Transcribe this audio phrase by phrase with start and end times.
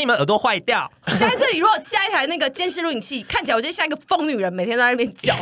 [0.00, 0.90] 你们耳朵坏掉。
[1.08, 5.34] 现在这里如果加一台那个监视录影器，看起来我就像一个疯女人，每天在那边叫。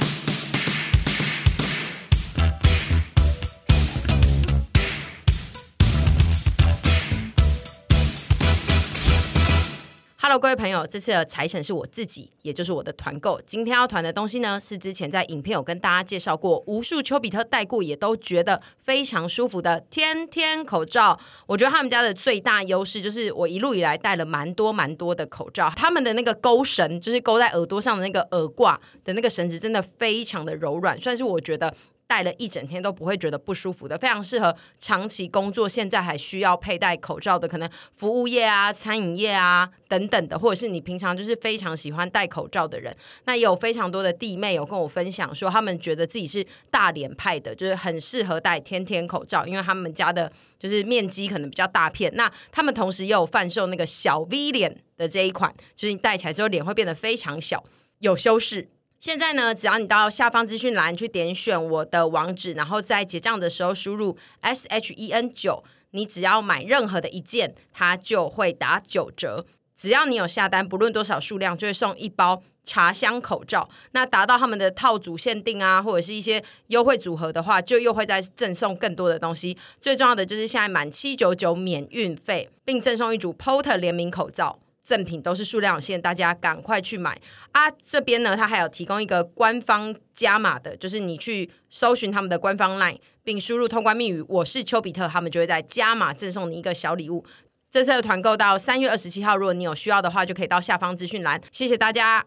[10.39, 13.41] 各位朋友，这次的财神是我自己，也就是我的团购。
[13.47, 21.19] 今天要团的东西呢，是之前在影片有跟大家介绍过，无数丘比特戴过也都觉得非常舒服的天天口罩。
[21.47, 31.73] 我觉得他们家的最大优势就是，我一路以来戴了蛮多蛮多的口罩，他们的那个钩绳，就是钩在耳朵上的那个耳挂的那个绳子，真的非常的柔软，算是我觉得。
[32.07, 42.95] 戴了一整天都不会觉得不舒服的，非常适合长期工作，现在还需要佩戴口罩的，可能服务业啊、餐饮业啊等等的，或者是你平常就是非常喜欢戴口罩的人。
[43.25, 52.13] 那也有非常多的弟妹有跟我分享说，他们觉得自己是大脸派的，就是很适合戴天天口罩，因为他们家的就是面积可能比较大片。
[52.15, 57.65] 那他们同时也有贩售那个小 V 脸的这一款，就是你戴起来之后脸会变得非常小，
[58.01, 58.69] 有修饰。
[59.05, 69.45] 现在呢，只要你到下方资讯栏去点选我的网址，然后在结账的时候输入 S H E N 九，你只要买任何的一件，它就会打九折。
[69.77, 73.69] 只要你有下单，不论多少数量，就会送一包茶香口罩。
[73.91, 79.55] 那达到他们的套组限定啊，或者是一些优惠组合的话，就又会再赠送更多的东西。
[79.83, 84.59] 最重要的就是现在满七九九免运费，并赠送一组 Porter 联名口罩。
[84.85, 87.19] 赠品都是数量有限，大家赶快去买
[87.53, 87.71] 啊！
[87.89, 97.25] 这边呢，它还有提供一个官方加码的，就是你去搜寻他们的官方 LINE，并输入通关密语“我是丘比特”，他们就会在加码赠送你一个小礼物。
[97.71, 101.41] 这次的团购到三月二十七号，如果你有需要的话，就可以到下方资讯栏。
[101.51, 102.25] 谢谢大家。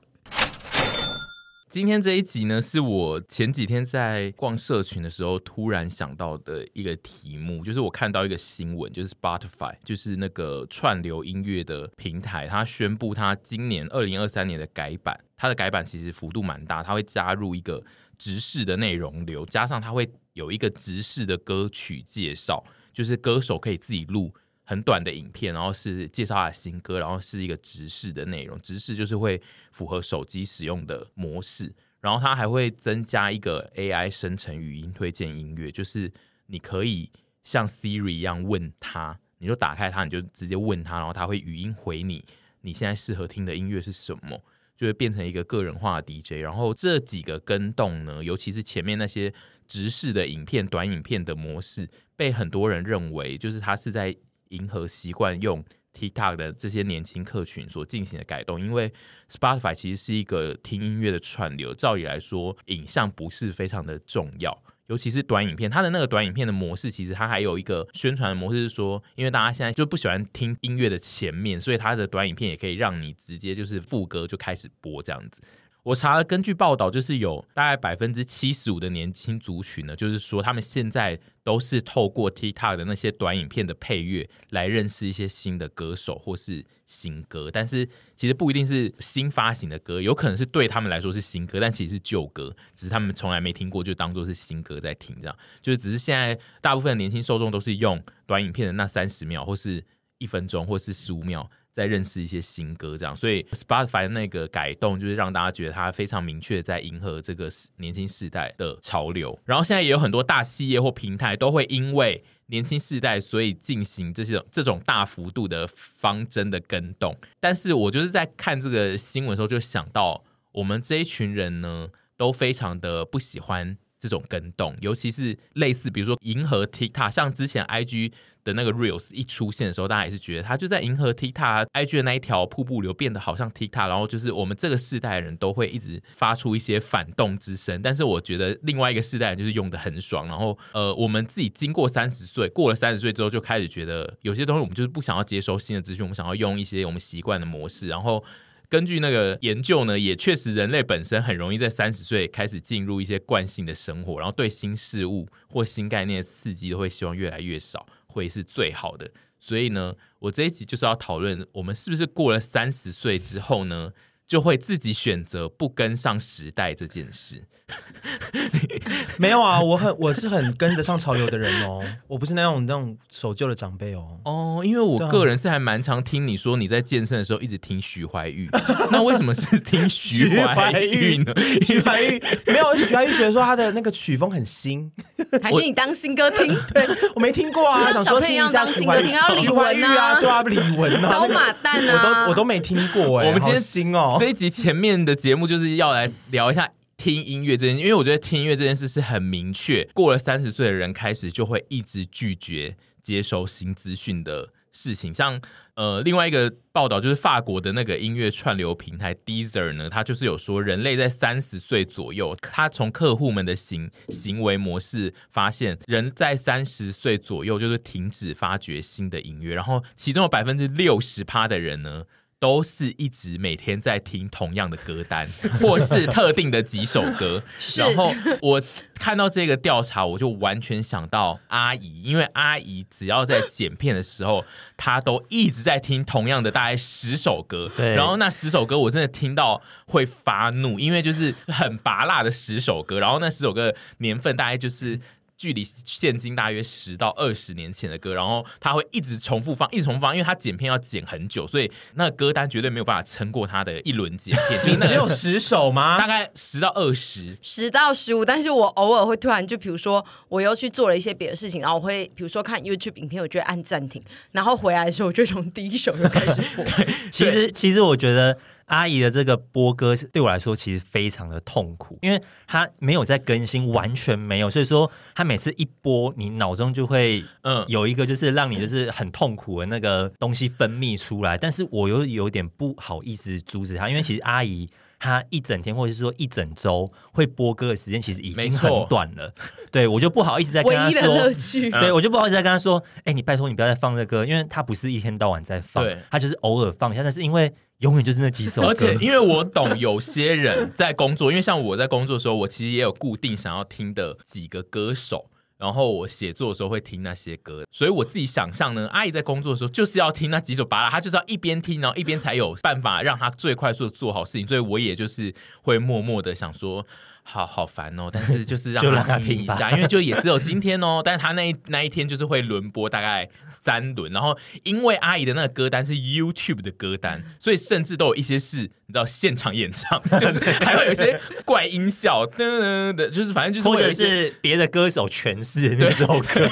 [1.69, 17.83] 今天这一集呢，是我前几天在逛社群的时候突然想到的一个题目，就是我看到一个新闻，就是 Spotify，就是那个串流音乐的平台，它宣布它今年二零二三年的改版，它的改版其实幅度蛮大，它会加入一个
[18.17, 22.63] 直视的内容流，加上它会有一个直视的歌曲介绍，
[22.93, 24.33] 就是歌手可以自己录。
[24.69, 29.41] 很短的影片，然后是介绍他新歌，然后是一个直视的内容，直视就是会
[29.71, 36.11] 符合手机使用的模式，然后它还会增加一个 AI 生成语音推荐音乐，就是
[36.47, 37.09] 你可以
[37.45, 42.25] 像 Siri 一样问他，你就打开它，你就直接问他，然后他会语音回你，
[42.59, 44.37] 你现在适合听的音乐是什么，
[44.75, 46.43] 就会变成一个个人化的 DJ。
[46.43, 49.33] 然后这几个更动呢，尤其是前面那些
[49.65, 54.13] 直视的影片、短影片的模式，被很多人认为就是它是在。
[54.49, 55.63] 迎合习惯用
[55.93, 58.91] TikTok 的这些年轻客群所进行的改动，因为
[59.31, 65.69] Spotify 其实是一个听音乐的串流，照理来说，影像不是非常的重要，尤其是短影片。
[65.69, 75.41] 它的那个短影片的模式，其实它还有一个宣传的模式，是说，因为大家现在就不喜欢听音乐的前面，所以它的短影片也可以让你直接就是副歌就开始播这样子。
[75.87, 87.87] 我查了，根据报道，就是有大概百分之七十五的年轻族群呢，就是说他们现在都是透过 TikTok 的那些短影片的配乐来认识一些新的歌手或是新歌，但是
[88.17, 99.81] 其实不一定是新发行的歌，有可能是对他们来说是新歌，但其实是旧歌，只是他们从来没听过，就当做是新歌在听，这样就是只是现在大部分的年轻受众都是用短影片的那三十秒或是
[100.17, 101.49] 一分钟或是十五秒。
[101.77, 109.37] 在认识一些新歌，这样，所以 Spotify 那个改动，就是让大家觉得它非常明确在迎合这个年轻世代的潮流。
[109.45, 117.15] 然后现在也有很多大企业或平台都会因为年轻世代，所以进行这些这种大幅度的方针的更动。
[117.39, 120.23] 但是我就是在看这个新闻的时候，就想到
[120.53, 128.11] 我们这一群人呢，都非常的不喜欢这种跟动，尤其是类似比如说银河 TikTok，像之前 IG。
[128.47, 137.81] 的那个 reels 一出现的时候，大家也是觉得它就在银河 TikTok IG 的那一条瀑布流变得好像 TikTok，然后就是我们这个世代的人都会一直发出一些反动之声。
[137.81, 140.25] 但是我觉得另外一个世代就是用得很爽。
[140.27, 147.89] 然后呃，我们自己经过三十岁，过了三十岁之后，就开始觉得有些东西我们就是不想要接收新的资讯，我们想要用一些我们习惯的模式。
[147.89, 148.23] 然后
[148.69, 157.85] 根据那个研究呢，也确实人类本身很容易在三十岁开始进入一些惯性的生活，然后对新事物或新概念刺激都会希望越来越少。
[158.09, 163.91] 会是最好的，所以呢，我这一集就是要讨论，我们是不是过了三十岁之后呢，
[164.27, 167.43] 就会自己选择不跟上时代这件事。
[169.17, 174.17] 没有啊，我很我是很跟得上潮流的人哦，我不是那种那种守旧的长辈哦。
[174.23, 178.47] 哦，因为我个人是还蛮常听你说你在健身的时候一直听徐怀钰，
[178.89, 181.33] 那为什么是听徐怀钰呢？
[181.65, 184.89] 徐怀钰没有，徐怀钰觉得说他的那个曲风很新，
[185.43, 186.47] 还是你当新歌听？
[186.73, 193.27] 对，我没听过啊，想说听一下徐怀钰，徐怀玉啊，对啊，李玟啊，走马蛋啊，我都我都没听过哎。
[193.27, 196.69] 我们今天新哦，这一集前面的节目就是要来聊一下。
[196.97, 205.13] 听音乐这件，因为我觉得听音乐这件事是很明确，过了三十岁的人开始就会一直拒绝接收新资讯的事情。
[205.13, 205.39] 像
[205.75, 222.05] 呃，另外一个报道就是法国的那个音乐串流平台 Deezer 呢，他就是有说，人类在三十岁左右，他从客户们的行行为模式发现，人在三十岁左右就是停止发掘新的音乐，然后其中有百分之六十趴的人呢。
[222.39, 225.27] 都是一直每天在听同样的歌单，
[225.59, 227.41] 或是特定的几首歌。
[227.75, 228.61] 然后我
[228.95, 234.45] 看到这个调查，我就完全想到阿姨，因为阿姨只要在剪片的时候，
[234.75, 237.71] 她都一直在听同样的大概十首歌。
[237.77, 242.99] 然后那十首歌我真的听到会发怒，因为就是很拔辣的十首歌。
[242.99, 244.99] 然后那十首歌年份大概就是。
[245.37, 254.79] 距离现今大约十到二十年前的歌，然后他会一直重复放，一直重复放，因为他剪片要剪很久，所以那个歌单绝对没有办法撑过他的一轮剪片。
[254.81, 255.97] 就只有十首吗？
[255.99, 258.25] 大概十到二十，十到十五。
[258.25, 266.65] 但是我偶尔会突然就比如说我又去做了一些别的事情，然后我会比如说看 YouTube 影片，我就会按暂停，然后回来的时候我就从第一首就开始播。
[266.65, 268.39] 对，其实其实我觉得。
[268.67, 277.65] 阿姨的这个播歌对我来说其实非常的痛苦，因为她没有在更新，完全没有，所以说她每次一播，你脑中就会嗯。
[277.67, 289.33] 有一个就是让你就是很痛苦的那个东西分泌出来，但是我又有点不好意思阻止她，因为其实阿姨她一整天或者是说一整周会播歌的时间其实已经很短了，
[289.71, 291.31] 对，我就不好意思再跟他说，
[291.79, 297.53] 对，我就不好意思再跟他说，哎，你拜托你不要再放这歌，因为他不是一天到晚在放，他就是偶尔放一下，但是因为。
[297.81, 316.85] 永远就是那几首歌，而且因为我懂有些人在工作，因为像我在工作的时候，我其实也有固定想要听的几个歌手，然后我写作的时候会听那些歌，所以我自己想象呢，阿姨在工作的时候就是要听那几首巴拉，她就是要一边听，然后一边才有办法让她最快速的做好事情，所以我也就是会默默的想说。
[317.29, 321.01] 好好烦哦，但是就是让 他听一下，因为就也只有今天哦。
[321.05, 336.49] 但是他那一那一天就是会轮播大概三轮，然后因为阿姨的那个歌单是 YouTube 的歌单，所以甚至都有一些是你知道现场演唱， 就是还会有一些怪音效噔噔的，就是反正就是或者是别的歌手诠释那首歌，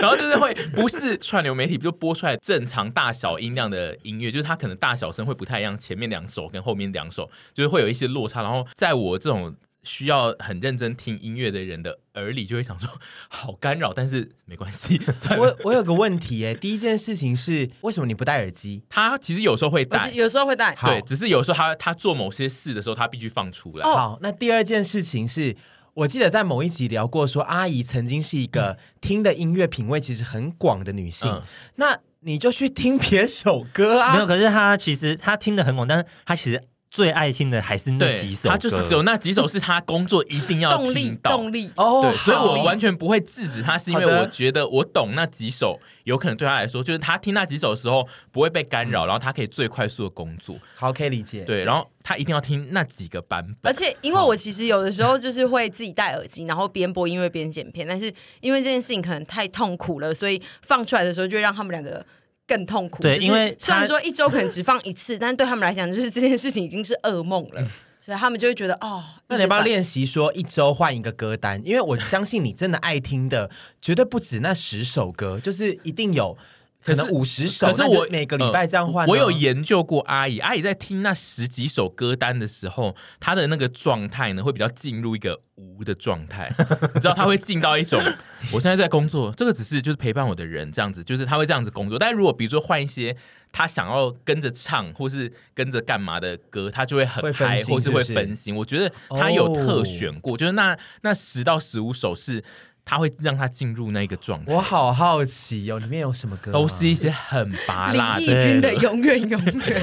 [0.00, 9.54] 然后就是会不是串流媒体就播出来正常大小音量的音乐，就是它可能大小声会不太一样，前面两首跟后面两首就是会有一些落差，然后在我这种。
[9.84, 12.88] 需要很认真听音乐的人的耳里就会想说
[13.28, 15.00] 好干扰，但是没关系。
[15.36, 18.84] 我我有个问题哎，第一件事情是为什么你不戴耳机？
[18.88, 23.84] 他其实有时候会戴，有时候会戴，对，只是有时候他他做某些事的时候，他必须放出来。
[23.84, 25.56] 好，那第二件事情是
[25.94, 31.42] 我记得在某一集聊过说，说阿姨曾经是一个听的音乐品味其实很广的女性，嗯、
[31.76, 34.14] 那你就去听别首歌啊。
[34.14, 36.62] 没有，可是她其实她听的很广，但是她其实。
[36.92, 41.72] 最爱听的还是那几首，他就是只有那几首是他工作一定要听到动力，动力
[42.02, 50.54] 对，所以我完全不会制止他，是因为我觉得我懂那几首，有可能对他来说，就是他听那几首的时候不会被干扰，然后他可以最快速的工作。
[50.74, 51.46] 好，可以理解。
[51.46, 53.72] 对，然后他一定要听那几个版本。
[53.72, 62.04] 而且，因为我其实有的时候就是会自己戴耳机，然后边播音乐边剪片，但是因为这件事情可能太痛苦了，所以放出来的时候就会让他们两个。
[62.46, 67.66] 更痛苦，对，因为虽然说一周可能只放一次， 但是对他们来讲，就是这件事情已经是噩梦了，嗯、
[68.04, 71.60] 所以他们就会觉得哦，那你要不要练习说一周换一个歌单？
[71.64, 76.36] 因为我相信你真的爱听的绝对不止那十首歌，就是一定有。
[76.84, 79.06] 可能五十首，可是我每个礼拜这样换。
[79.06, 86.52] 我有研究过阿姨，阿姨在听那十几首歌单的时候，她的那个状态呢，会比较进入一个无的状态。
[86.94, 88.02] 你知道，她会进到一种，
[88.52, 91.98] 我现在在工作，这个只是就是陪伴我的人这样子，就是她会这样子工作。
[91.98, 93.16] 但是如果比如说换一些
[93.52, 98.56] 她想要跟着唱或是跟着干嘛的歌，她就会很嗨，或是会分心。
[98.56, 102.42] 我觉得她有特选过，就是那那十到十五首是。
[102.84, 104.52] 他会让他进入那个状态。
[104.52, 106.54] 我好好奇哦，里面有什么歌啊？
[106.54, 108.20] 都是一些很拔辣的。
[108.20, 109.82] 李翊君的永远永远，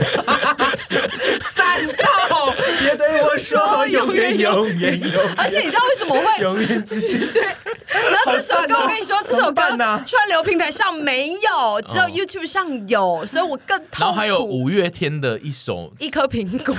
[1.56, 5.34] 赞到别对我说永远永远永远。
[5.38, 7.42] 而且你知道为什么会永远只是对？
[7.42, 9.62] 然后这首歌我跟你说，这首歌
[10.06, 14.00] 串流平台上没有，只有 YouTube 上有，所以我更痛苦。
[14.00, 16.76] 然后还有五月天的一首《一颗苹果》，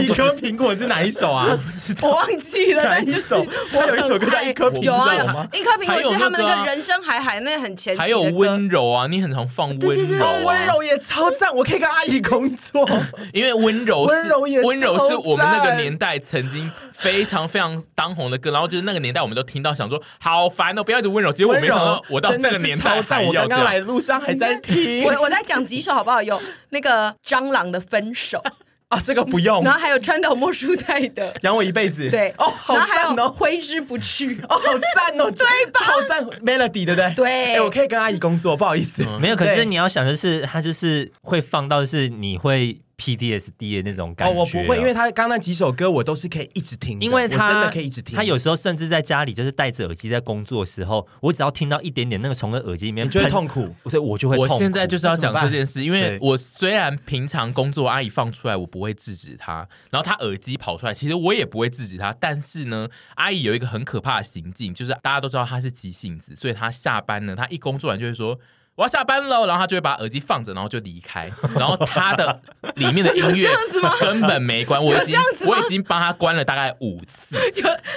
[0.02, 1.58] 一颗苹果是哪一首啊？
[2.02, 3.44] 我忘记了，哪一首？
[3.72, 12.88] 我有一首歌叫《一颗苹果》有啊，一颗苹果是他们那个人生海海那很前期还有温柔啊，你很常放温柔，温柔也超赞，我可以跟阿姨工作，
[13.32, 21.32] 因为温柔是温柔也温柔是我们那个年代曾经非常非常当红的歌，然后就是那个年代我们都听到想说好烦哦，不要一直温柔。
[21.32, 23.28] 结果我没想到我到这个年代还要。
[23.28, 25.04] 我刚刚来的路上还在 听。
[25.04, 26.22] 我我在讲几首好不好？
[26.22, 26.40] 有
[26.70, 28.42] 那个蟑螂的分手
[28.90, 29.64] 啊，这个不用。
[29.64, 32.10] 然后还有川岛茉树代的养我一辈子。
[32.10, 35.80] 对哦，然后还有挥之不去哦，好赞哦，对吧？
[35.80, 37.14] 好赞，Melody 对不对？
[37.14, 39.36] 对，哎，我可以跟阿姨工作，不好意思，没有。
[39.36, 42.80] 可是你要想的是，他就是会放到是你会。
[43.00, 48.14] PTSD 的那种感觉，哦，我不会，因为他刚刚那几首歌我都是可以一直听，因为他真的可以一直听。
[48.14, 54.52] 他有时候甚至在家里就是戴着耳机在工作的时候，我只要听到一点点那个从耳机里面，你就会痛苦，所以我就会痛苦。
[54.54, 62.14] 我现在就是要讲这件事，因为我虽然平常工作阿姨放出来，我不会制止他，然后他耳机跑出来，其实我也不会制止他。
[62.20, 68.38] 但是呢，阿姨有一个很可怕的行径，就是大家都知道他是急性子，所以他下班呢，他一工作完就会说。
[68.80, 71.30] 我要下班喽，然后他就会把耳机放着，然后就离开。
[71.54, 72.40] 然后他的
[72.76, 73.50] 里面的音乐
[74.00, 77.36] 根本没关，我已经我已经帮他关了大概五次。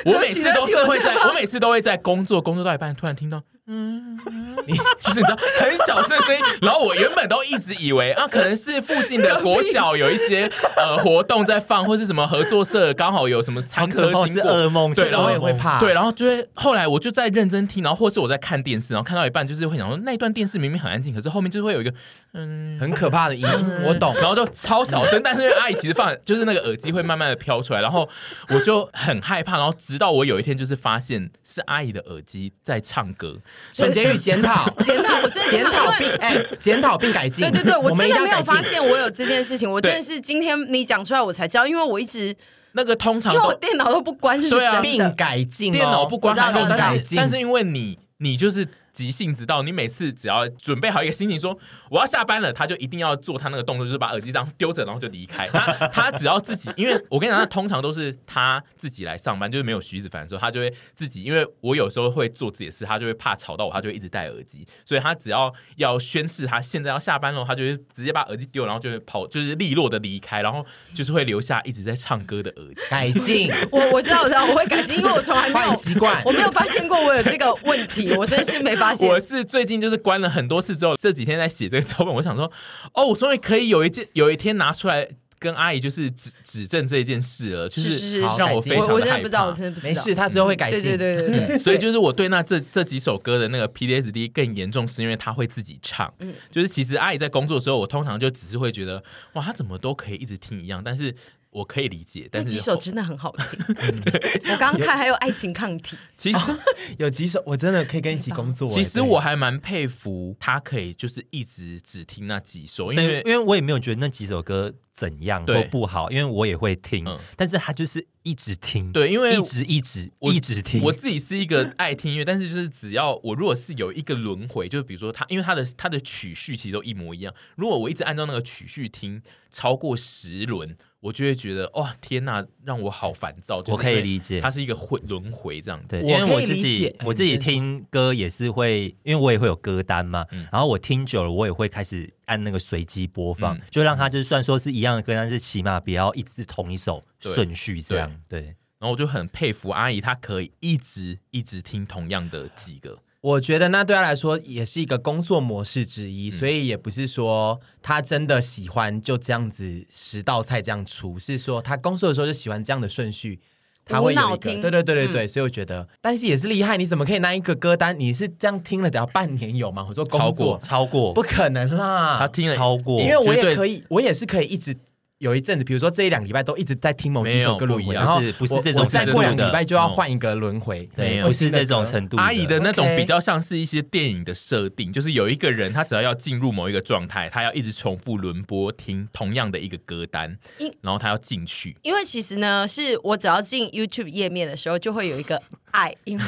[0.03, 3.41] 我每次都是会在，我每次都会在工作工作到一半，突然听到。
[3.65, 4.19] 嗯，
[4.67, 21.93] 你就是你知道很小声的声音，然后我原本都一直以为啊，可能是附近的 国小有一些呃活动在放，或是什么合作社刚好有什么餐车经过，是噩梦，对，然后我也会怕，对，然后就会后来我就在认真听，然后或是我在看电视，然后看到一半就是会想说，那一段电视明明很安静，可是后面就是会有一个
[22.33, 23.47] 嗯很可怕的音，
[23.85, 28.09] 我懂，然后就超小声，但是因为阿姨其实放就是那个耳机会慢慢的飘出来，然后
[28.49, 33.37] 我就很害怕，然后直到我有一天就是发现是阿姨的耳机在唱歌。
[33.71, 37.43] 沈婕妤检讨， 检讨，我真的检讨并哎，检讨并改进。
[37.49, 42.35] 对对对，我真的没有发现我有这件事情，我真的是今天你讲出来我才知道，因为我一直
[42.73, 44.81] 那个通常因为我电脑都不关，是真的。
[44.81, 48.67] 并改进，电脑不关还能改进，但是因为你，你就是。
[48.93, 51.57] 急性子到你每次只要准备好一个心情，说
[51.89, 55.47] 我要下班了，他就一定要做他那个动作，就是把耳机这样丢着，然后就离开。
[55.47, 61.23] 他 他只要自己，因为我跟你讲，他通常都是他自己来上班，就是没有徐子凡的时候，他就会自己。
[61.23, 64.67] 因为我有时候会做自己的事，他就会怕吵到我，他就会一直戴耳机。
[64.85, 72.81] 所以他只要要宣誓他现在要下班了，他就会直接把耳机丢，然后就会跑，就是利落的离开，然后就是会留下一直在唱歌的耳机。
[72.91, 78.82] 改进，我我知道我知道我会改进，因为我从来没有习惯，我没有发现过我有这个问题，我真是没。
[79.07, 82.51] 我是最近就是关了很多次之后，这几天在写这个脚本，我想说，
[82.93, 85.07] 哦，我终于可以有一件有一天拿出来
[85.39, 88.93] 跟阿姨就是指指正这件事了，就是让我非常的害怕。
[88.93, 89.89] 我真的不知道，我真的不知道。
[89.89, 90.81] 没事，他之后会改进。
[90.81, 91.59] 对对对对对。
[91.59, 96.13] 所以就是我对那这这几首歌的那个 PTSD 更严重，是因为他会自己唱。
[96.19, 101.13] 嗯，就是其实阿姨在工作的时候，我通常就只是会觉得，哇，他怎么都可以一直听一样，但是。
[101.53, 103.59] 我可以理解，但是几首真的很好听。
[104.51, 106.39] 我刚刚看还有《爱情抗体》，其实
[106.97, 108.67] 有几首我真的可以跟你一起工作。
[108.67, 117.05] 其实我还蛮佩服他，可以就是一直只听那几首，因为因为我也没有觉得那几首歌怎样都不好，因为我也会听，
[117.35, 120.81] 但是他就是一直听，对，因为一直一直一直听。
[120.83, 130.77] 我自己是一个爱听音乐，但是就是只要我如果是有一个轮回，就是比如说他，因为他的他的曲序其实都一模一样，如果我一直按照那个曲序听超过十轮。
[131.03, 133.61] 我就会觉得哇天呐，让我好烦躁。
[133.67, 135.83] 我可以理解，它是一个回轮回这样。
[135.85, 140.25] 对，因为我自己我自己听歌也是会，因为我也会有歌单嘛。
[140.31, 148.09] 嗯、然后我听久了，我也会开始按那个随机播放，嗯、就让它就算说是一样的歌单，但是起码不要一直同一首顺序这样。
[148.29, 148.39] 对。
[148.39, 152.97] 对然后我就很佩服阿姨，她可以一直一直听同样的几个。
[153.23, 163.39] 我觉得那对他来说也是一个工作模式之一，嗯、所以也不是说他真的喜欢就这样子十道菜这样出，是说他工作的时候就喜欢这样的顺序，
[163.85, 169.85] 他会有一个对对对对对，嗯、所以我觉得，但是也是厉害，你怎么可以拿一个歌单你是这样听了得要半年有吗？
[169.87, 174.75] 我说工作超过超过不可能啦，他听了超过，因为我也可以，我也是可以一直。
[175.23, 182.17] 有一阵子，比如说这一两个礼拜都一直在听某几首歌轮回，然后不是这种，再过两个礼拜就要换一个轮回，对，不是这种程度。
[182.17, 190.37] 阿姨的那种比较像是一些电影的设定，就是有一个人他只要要进入某一个状态，他要一直重复轮播听同样的一个歌单，
[190.81, 191.75] 然后他要进去。
[191.83, 196.23] 因为其实呢，是我只要进 YouTube 页面的时候，就会有一个爱，因为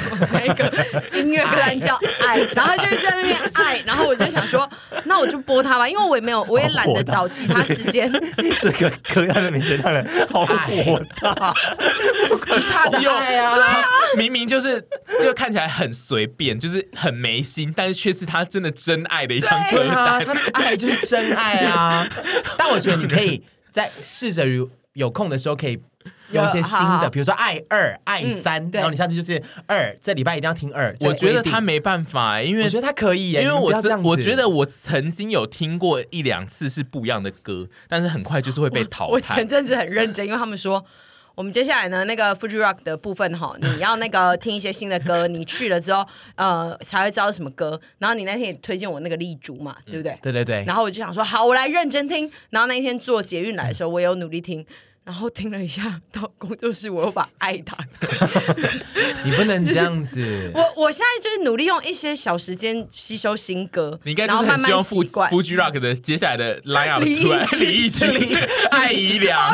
[0.47, 0.71] 那个
[1.19, 4.69] 音乐歌单叫爱，然后他就是在那边爱，然后我就想说，
[5.05, 8.11] 那我就播他吧，因为我也没有，我也懒得找其他时间。
[8.61, 11.53] 这个歌单的名字让人好火大，
[12.47, 13.85] 是他的爱啊，啊
[14.17, 14.85] 明明就是
[15.21, 22.07] 就看起来很随便，就是很没心，但是却是他真的真爱的一张歌单，啊、他的爱就是真爱啊！
[22.57, 25.79] 但我觉得你可以在试着有有空的时候可以。
[26.31, 30.95] 有一些新的，比如说爱二、爱三，嗯、然后你下次就是二，这礼拜一定要听二。
[31.01, 39.11] 我觉得他没办法，因为我觉得他可以耶，因为我这样，我觉得我曾经有听过一两次是不一样的歌，但是很快就是会被 淘汰。
[39.13, 40.83] 我，前阵子很认真，因为他们说
[41.35, 46.05] 我们接下来呢，那个 Fuji Rock 的部分哈，你要那个听一些新的歌，你去了之后，
[46.35, 47.79] 呃，才会知道什么歌。
[47.99, 50.13] 然后你那天也推荐我那个丽珠嘛，对不对？
[50.13, 50.63] 嗯、对对对。
[50.65, 52.31] 然后我就想说，好，我来认真听。
[52.49, 54.65] 然后那一天坐捷运来的时候，我也有努力听。
[55.05, 58.07] 然后听了一下，到工作室我又把爱打开。
[59.23, 60.15] 你不能这样子。
[60.15, 68.37] 就是、我我现在就是努力用一些小时间吸收新歌，你应该就是很希望富富 G Rock 的接下来的 line up 出来， 李翊君、
[68.71, 69.53] 艾怡良，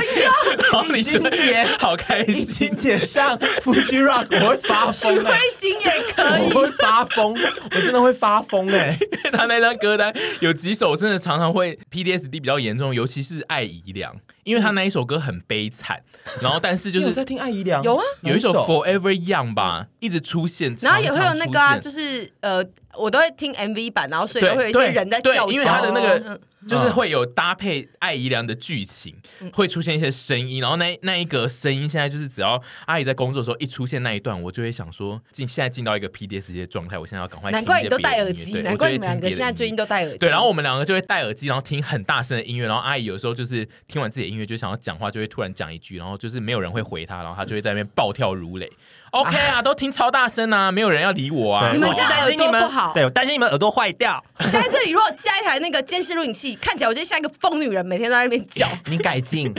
[0.90, 2.34] 李俊杰，好开心。
[2.34, 5.14] 李心洁上 Fuji Rock，我会发疯。
[5.16, 8.98] 许慧欣也可以，我会发疯，我真的会发疯哎！
[9.34, 14.16] 他那张歌单有几首真的常常会 PDSD 比较严重，尤其是艾怡良。
[14.44, 16.02] 因为他那一首歌很悲惨，
[16.42, 22.64] 然后但是就是在听艾怡良，有啊，有一首 Forever Young 吧，一直出现，然后也会有那个啊，就是呃，
[22.98, 26.40] 我都会听 MV 版，然后所以都会有一些人在叫，因为他的那个。
[26.70, 37.50] 就是会有搭配艾怡良的剧情，嗯、会出现一些声音，然后那那一个声音现在就是只要阿姨在工作的时候一出现那一段，我就会想说进现在进到一个 PDS 的状态，我现在要赶快。
[37.50, 40.20] 难怪你都戴耳机，难怪你们两个现在最近都戴耳机。
[40.20, 48.72] 对，然后我们两个就会戴耳机，然后听很大声的音乐，然后阿姨有时候就是听完自己的音乐就想要讲话，就会突然讲一句，然后就是没有人会回她，然后她就会在那边暴跳如雷。
[49.12, 51.72] OK 啊， 都听超大声啊，没有人要理我啊。
[51.72, 54.24] 你们现在耳朵不好，对，我担心你们耳朵坏掉。
[54.40, 58.68] 现在这里如果加一台那个监视录影器， 看起来我就像一个疯女人，每天在那边叫。
[58.86, 59.54] 你改进，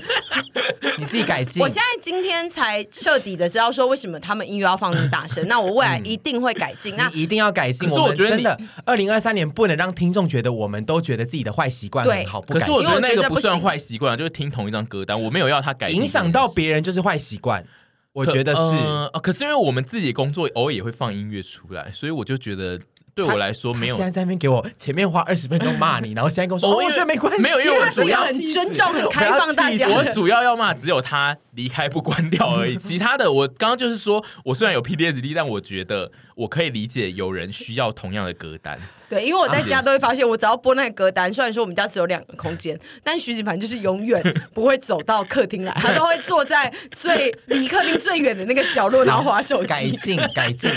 [0.99, 1.63] 你自己改进。
[1.63, 5.47] 我现在今天才彻底的知道说为什么他们音乐要放那么大声。
[5.47, 6.97] 那我未来一定会改进。
[6.97, 7.89] 那一定要改进。
[7.89, 12.41] 可是我觉得真的，二零二三年不能让听众觉得我们都觉得自己的坏习惯很好。
[12.41, 12.61] 不改。
[12.61, 15.91] 可是我觉得那个不算坏习惯，就是听同一张歌单，我没有要他改。
[15.91, 17.63] 影响到别人就是坏习惯。
[18.13, 22.79] 我觉得是，呃，可是因为我们自己工作偶尔也会放音乐出来，所以我就觉得
[23.15, 23.97] 对我来说没有。
[23.97, 29.89] 现在在那边给我前面花二十分钟骂你， 然后现在跟我说，我觉得没关系，没有，因为我主要很尊重、很开放大家。
[29.89, 38.79] 我主要要骂只有他离开不关掉而已， 其他的我刚刚就是说我虽然有 PDSD，但我觉得我可以理解有人需要同样的歌单。
[39.09, 44.23] 对，因为我在家都会发现，我只要播那个歌单，虽然说我们家只有两个空间，但徐子凡就是永远
[44.55, 49.69] 不会走到客厅来，他都会坐在最离客厅最远的那个角落，然后滑手机。
[49.69, 50.71] 改进，改进，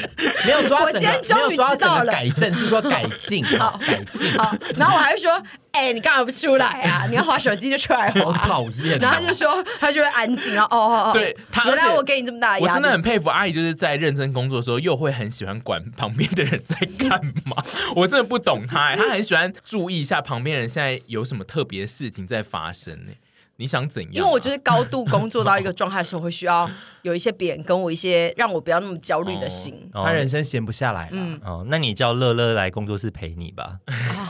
[0.45, 5.41] 没有说，我今天终于知道了，改正是说改进，好，改进，好，然后我还会说。
[5.75, 7.05] 哎、欸，你干嘛不出来啊？
[7.11, 8.21] 你要划手机就出来划。
[8.21, 8.99] 好讨厌、啊。
[9.01, 10.53] 然后他就说，他就会安静。
[10.53, 12.63] 然后哦哦哦，对，他原来我给你这么大压力。
[12.63, 16.75] 我真的很佩服阿姨，就是在认真工作的时候，又会很喜欢管旁边的人在
[17.09, 17.61] 干嘛。
[17.93, 23.17] 我真的不懂她、欸，她很喜欢注意一下旁边人现在有什么特别的事情在发生呢、欸？
[23.57, 24.15] 你想怎样、啊？
[24.15, 26.69] 因为我觉得高度工作到一个状态的时候，会需要
[27.03, 29.73] 有一些别人跟我一些让我不要那么焦虑的心。
[29.93, 31.11] 哦、他人生闲不下来了。
[31.13, 33.79] 嗯、哦，那你叫乐乐来工作室陪你吧。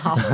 [0.04, 0.18] 好。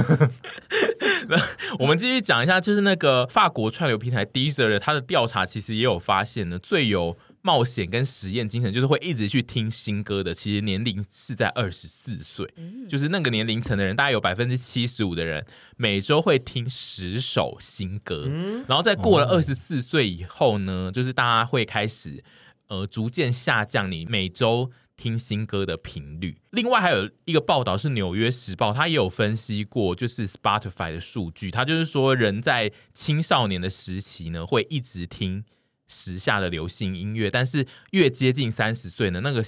[1.80, 15.46] 我们继续讲一下，就是那个法国串流平台 Deezer 他的调查，其实也有发现呢，最有冒险跟实验精神，就是会一直去听新歌的，其实年龄是在二十四岁，嗯、就是那个年龄层的人，大概有百分之七十五的人
[15.78, 22.24] 每周会听十首新歌，嗯、然后在过了二十四岁以后呢，哦、就是大家会开始
[22.68, 24.72] 呃逐渐下降你每周。
[24.98, 26.38] 听新歌的频率。
[26.52, 31.50] 另外还有一个报道是《纽约时报》，他也有分析过，就是 Spotify 的数据。
[31.50, 35.44] 他就是说，人在青少年的时期呢，会一直听
[35.92, 39.44] 时下的流行音乐，但是越接近三十岁呢，那个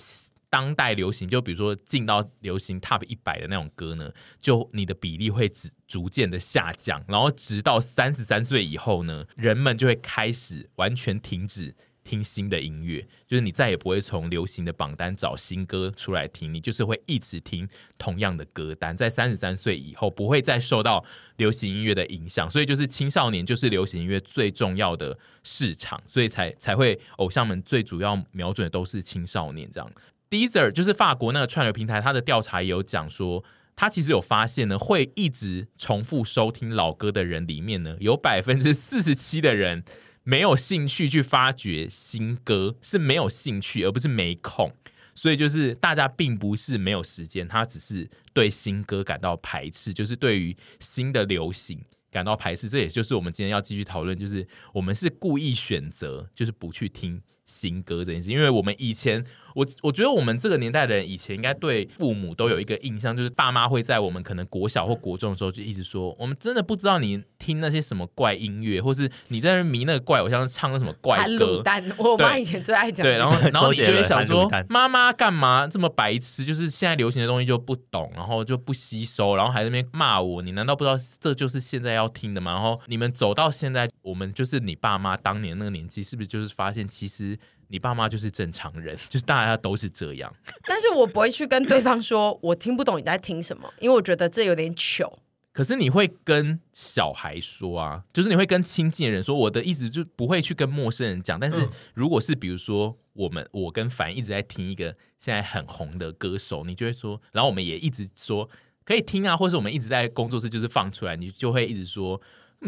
[0.49, 11.73] 当代流行，就比如说进到流行 Top 一百的那种歌呢，就你的比例会逐逐渐的下降，然后直到三十三岁以后呢，人们就会开始完全停止。
[12.03, 18.95] 听新的音乐，就是你再也不会从流行的榜单找新歌出来听，你就是会一直听同样的歌单。
[18.95, 21.03] 在三十三岁以后，不会再受到
[21.37, 29.69] 流行音乐的影响，所以就是青少年就是流行音乐最重要的市场，所以才才会偶像们最主要瞄准的都是青少年。
[29.71, 29.91] 这样
[30.29, 33.43] ，Deezer 就是法国那个串流平台，他的调查也有讲说，
[33.75, 39.83] 他其实有发现呢，会一直重复收听老歌的人里面呢，有 百分之四十七的人。
[40.23, 44.71] 没有兴趣去发掘新歌，是没有兴趣，而不是没空。
[45.13, 52.67] 所以就是大家并不是没有时间，他只是对新歌感到排斥，就是对于新的流行感到排斥。
[52.67, 59.25] 这也就是我们今天要继续讨论，就是我们是故意选择，就是不去听新歌这件事，因为我们以前。
[59.53, 71.59] 我我觉得我们这个年代的人以前应该对父母都有一个印象，就是爸妈会在我们可能国小或国中的时候就一直说，我们真的不知道你听那些什么怪音乐，或是你在那迷那个怪偶像唱那什么怪歌。
[71.59, 73.05] 卤蛋，我妈以前最爱讲。
[73.05, 76.43] 对，然后然后你就会想说，妈妈干嘛这么白痴？
[76.43, 80.41] 就是现在流行的东西就不懂，然后就不吸收，然后还在那边骂我。
[80.41, 82.53] 你难道不知道这就是现在要听的吗？
[82.53, 87.37] 然后你们走到现在，我们就是你爸妈当年那个年纪，是不是就是发现其实？
[87.73, 90.31] 你爸妈就是正常人， 就是大家都是这样。
[90.67, 95.11] 但是我不会去跟对方说，我听不懂你在听什么，因为我觉得这有点糗。
[95.51, 101.39] 可是你会跟小孩说啊，就是你会跟亲近的人说，我的意思就不会去跟陌生人讲。
[101.39, 108.47] 但是如果是比如说我们，我跟凡一直在听一个现在很红的歌手，你就会说，然后我们也一直说
[108.85, 112.21] 可以听啊，或者我们一直在工作室就是放出来，你就会一直说。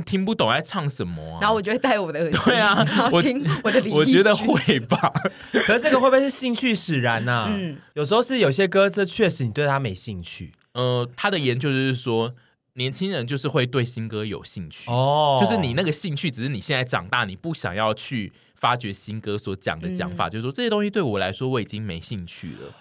[0.04, 1.40] 听不懂在唱什么啊？
[1.42, 3.84] 然后我就会戴我的耳机，对啊，我听我的。
[3.92, 5.12] 我觉得会吧，
[5.66, 7.48] 可是这个会不会是兴趣使然呢、啊？
[7.52, 10.52] 嗯，有时候是有些歌，这确实你对他没兴趣。
[10.74, 12.34] 呃，他的研究就是说，
[12.74, 22.74] 年轻人就是会对新歌有兴趣哦，就是你那个兴趣，只是你现在长大，你不想要去发掘新歌所讲的讲法，嗯、就是说这些东西对我来说，我已经没兴趣了。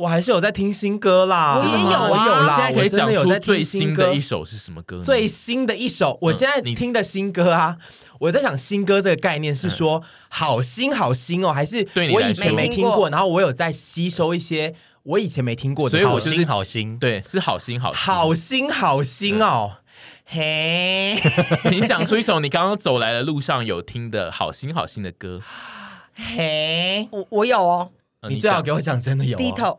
[0.00, 2.56] 我还是有在听新歌啦，我也有啊，我有啦。
[2.56, 4.98] 现在可以讲出最新的一首是什么歌？
[4.98, 7.76] 最新的一首，我现在听的新歌啊，
[8.18, 19.72] 我在想新歌这个概念是说好新好新哦，还是我以前没听过，然后我有在吸收一些我以前没听过的，所以我就是好新，对，是好新好好新好新哦。
[20.24, 21.18] 嘿，
[21.68, 25.42] 请讲出一首你刚刚走来的路上有听的好新好新的歌。
[26.14, 27.90] 嘿，我我有哦。
[28.28, 29.78] 你最好给我讲真的有低头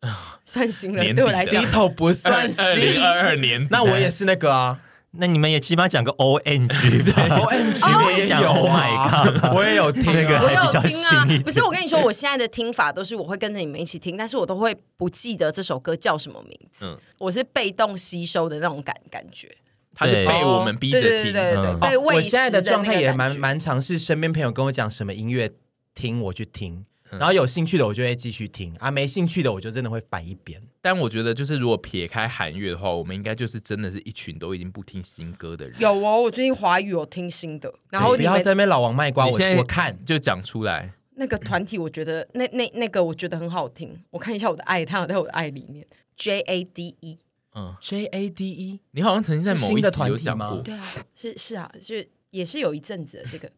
[0.44, 2.64] 算新了，对我来讲低头不算新。
[2.64, 4.80] 二零二二年，那我也是那个啊。
[5.14, 11.28] 那你们也起码讲个 O M G，O M G 我也有，Oh my God， 我也有听那个，我有听啊。
[11.44, 16.98] 不是我跟你说，我现在的听法都是我会跟着你们一起听，但是我都会不记得这首歌叫什么名字。
[17.18, 19.54] 我是被动吸收的那种感感觉，
[19.94, 21.08] 他是被我们逼着听。
[21.08, 25.52] 对对对，我现在的状态也蛮蛮尝试，身边朋友跟我讲什么音乐
[25.94, 26.86] 听，我去听。
[27.18, 30.60] 然后有兴趣的我就会继续听啊，没兴趣的我就真的会反一边。
[30.80, 35.78] 但我觉得就是如果撇开韩乐的话，我们应该就是真的是一群都已经不听新歌的人。
[35.78, 37.72] 有哦，我最近华语有听新的。
[37.90, 40.94] 然后你不要在那边老王卖瓜，我我看就讲出来。
[41.16, 45.86] 那个团体我觉得那那那个我觉得很好听，我看一下我的爱，它有在我的爱里面。
[46.16, 47.18] J A D E，
[47.54, 50.62] 嗯，J A D E，你好像曾经在某一集有讲过。
[50.62, 51.96] 对啊，是是啊，就
[52.30, 53.50] 也是有一阵子的这个。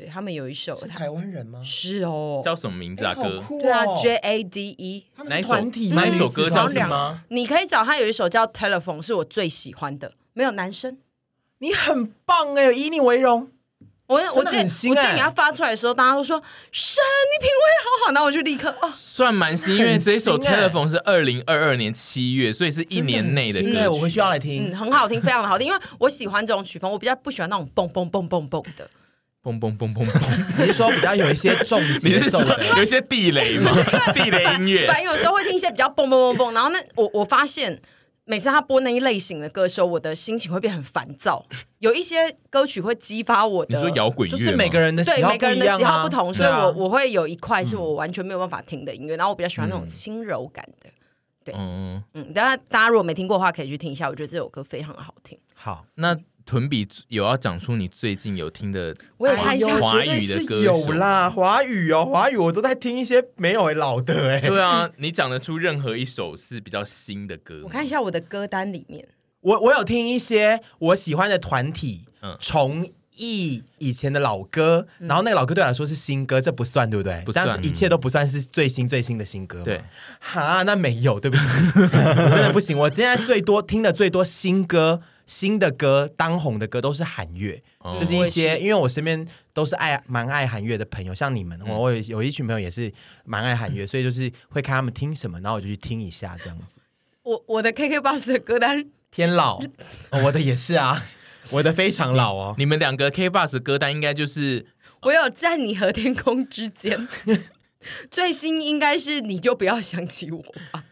[0.00, 1.60] 对他们有一首，台湾人吗？
[1.62, 3.12] 是哦，叫什么名字啊？
[3.12, 3.44] 歌？
[3.60, 5.90] 对啊，J A D E，哪一团体？
[5.90, 7.20] 哪一首歌叫什么？
[7.28, 10.10] 你可以找他有一首叫《Telephone》，是我最喜欢的。
[10.32, 10.96] 没有男生，
[11.58, 13.50] 你很棒哎，以你为荣。
[14.06, 24.70] 我我在我在你要发出来的时候，大家都说神，你品味好好，那我就立刻哦，算蛮新，因为这一首《Telephone》是二零二二年七月，所以是一年内的歌，我会需要来听。
[24.70, 28.88] 嗯，很好听，非常的好听，因为我喜欢这种曲风，我比较不喜欢那种蹦蹦蹦蹦蹦的。
[29.42, 30.20] 嘣嘣嘣嘣嘣！
[30.60, 33.72] 你是说比较有一些重节奏的，有一些地雷吗？
[34.12, 34.86] 地雷音乐。
[34.86, 37.80] 反正有时候会听一些比较嘣嘣嘣嘣，然后那我我发现
[38.26, 41.46] 每次他播那一类型的歌的时候，我的心情会变很烦躁。
[41.78, 50.90] 有一些歌曲会激发我的，你说摇滚乐，就是每个人的喜好不每个人的喜好不同，所以我我会有一块是我完全没有办法听的音乐，然后我比较喜欢那种轻柔感的。
[51.42, 55.38] 对，嗯嗯，大家大家如果没听过的话，可以去听一下，我觉得这首歌非常的好听。
[55.54, 56.14] 好，那。
[56.46, 64.40] 屯比有要讲出你最近有听的，我也看一下华语的歌有啦，华语哦，华语我都在听一些没有老的哎。
[64.40, 67.60] 对啊，你讲得出任何一首是比较新的歌？
[67.64, 69.06] 我看一下我的歌单里面，
[69.42, 77.22] 我我有听一些我喜欢的团体，嗯，重译以前的老歌，然后那个老歌对我来说是新歌，这不算对不对？
[77.24, 79.62] 不算，一切都不算是最新最新的新歌。
[79.62, 79.82] 对，
[80.18, 81.42] 哈，那没有，对不起，
[81.92, 82.76] 真的不行。
[82.76, 85.02] 我现在最多听的最多新歌。
[85.30, 92.92] 新的歌当红的歌都是韩乐，哦、就是一些，因为我身边都是爱蛮爱韩乐的朋友，像你们，嗯、我有有一群朋友也是
[93.24, 96.74] 蛮爱韩乐，所以就是会看他们听什么，然后我就去听一下这样子。
[97.22, 99.60] 我我的 KKBOX 的歌单偏老，
[100.10, 101.00] 哦，我的也是啊，
[101.52, 102.52] 我的非常老哦。
[102.58, 104.66] 你们两个 KKBOX 歌单应该就是
[105.02, 107.06] 我有在你和天空之间，
[108.10, 110.84] 最新应该是你就不要想起我吧。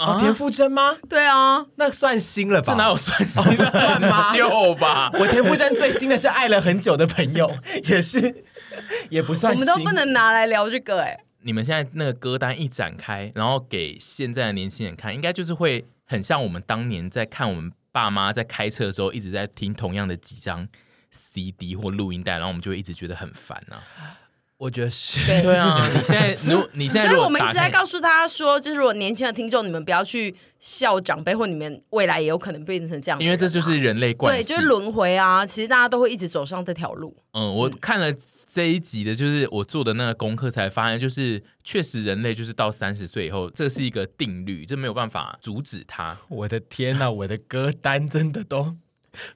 [0.00, 0.96] 哦，田馥甄吗？
[1.10, 2.72] 对啊，那算新了吧？
[2.72, 3.68] 这哪有算新的？
[3.68, 4.32] 算吗？
[4.34, 5.10] 旧吧。
[5.12, 8.42] 我田馥甄最新的是爱了很久的朋友， 也是
[9.10, 9.52] 也不算。
[9.52, 11.20] 我们都不能拿来聊这个哎。
[11.42, 20.66] 你们现在那个歌单一展开，然后给现在的年轻人看，应该就是会很像我们当年在看我们爸妈在开车的时候一直在听同样的几张
[21.10, 24.16] CD 或录音带，然后我们就会一直觉得很烦呐、啊。
[24.60, 35.46] 我觉得是对啊，你现在如你现在， 所以我们一直在告诉大家说，就是如果年轻的听众，你们不要去笑长辈，或你们未来也有可能变成这样，因为这就是人类惯性，对，就是轮回啊。
[35.46, 37.16] 其实大家都会一直走上这条路。
[37.32, 38.14] 嗯，我看了
[38.52, 46.14] 这一集的，就是我做的那个功课，才发现，就是确实人类就是到三十岁以后，这是一个定律，这没有办法阻止它。
[46.28, 48.76] 我的天哪，我的歌单真的都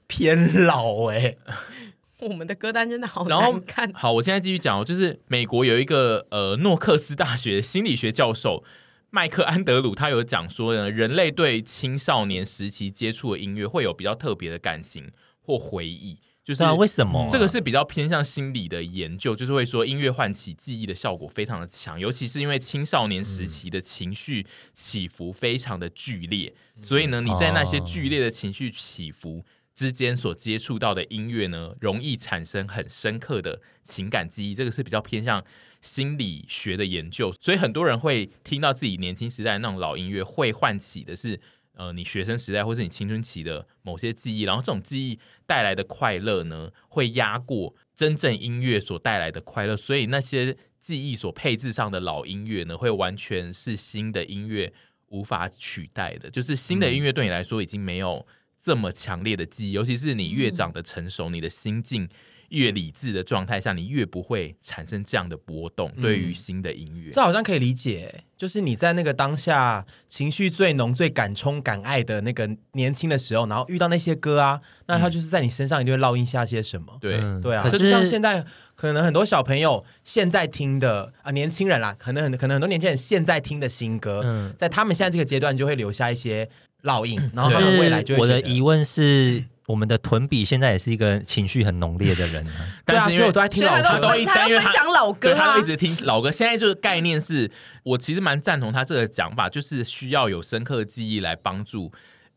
[0.05, 1.37] 偏老哎、欸。
[2.21, 3.91] 我们的歌单真的好难看。
[3.93, 8.63] 好，我现在继续讲哦，就是美国有一个呃诺克斯大学心理学教授
[9.09, 17.27] 麦克安德鲁，他有讲说呢，人类对青少年时期接触的音乐会有比较特别的感情或回忆，就是为什么？
[17.29, 29.43] 这个是比较偏向心理的研究，就是会说音乐唤起记忆的效果非常的强，尤其是因为青少年时期的情绪起伏非常的剧烈，所以呢，你在那些剧烈的情绪起伏。
[29.75, 34.55] 之间所接触到的音乐呢，容易产生很深刻的情感记忆。
[34.55, 35.43] 这个是比较偏向
[35.81, 41.37] 心理学的研究，所以很多人会听到自己年轻时代那种老音乐，会唤起的是
[41.73, 44.43] 呃你学生时代或是你青春期的某些记忆。
[44.43, 49.75] 然后这种记忆带来的快乐呢，会压过真正音乐所带来的快乐。
[49.75, 54.71] 所以那些记忆所配置上的老音乐呢，会完全是新的音乐
[55.09, 56.31] 无法取代的。
[56.31, 58.25] 就是新的音乐对你来说已经没有。
[58.65, 62.09] 这么强烈的记忆，尤其是你越长得成熟，嗯、你的心境
[62.49, 65.91] 越理智的状态下，你越不会产生这样的波动。
[65.95, 76.97] 嗯、对于新的音乐，这好像可以理解，就是你在那个当下情绪最浓、最敢冲敢爱的那个年轻的时候，然后遇到那些歌啊，那它就是在你身上一定会烙印下些什么。
[76.99, 86.49] 对、嗯、对啊，可是就像现在可能很多小朋友现在听的啊，年轻人啦，可能很可能很多年轻人现在听的新歌，嗯、在他们现在这个阶段就会留下一些。
[86.85, 92.45] 烙印，然后是未来就我的疑问是，我们的屯比现在也是一个情绪很浓烈的人，
[92.85, 96.31] 对啊，所以我都在听老歌，都一单元讲老歌，他一直听老歌。
[96.31, 97.51] 现在就是概念是，
[97.83, 101.91] 我其实蛮赞同他这个讲法，就是需要有深刻记忆来帮助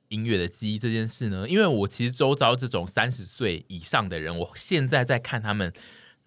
[0.08, 1.46] 音乐的记忆这件事呢。
[1.48, 5.72] 因为我其实周遭这种三十岁以上的人，我现在在看他们。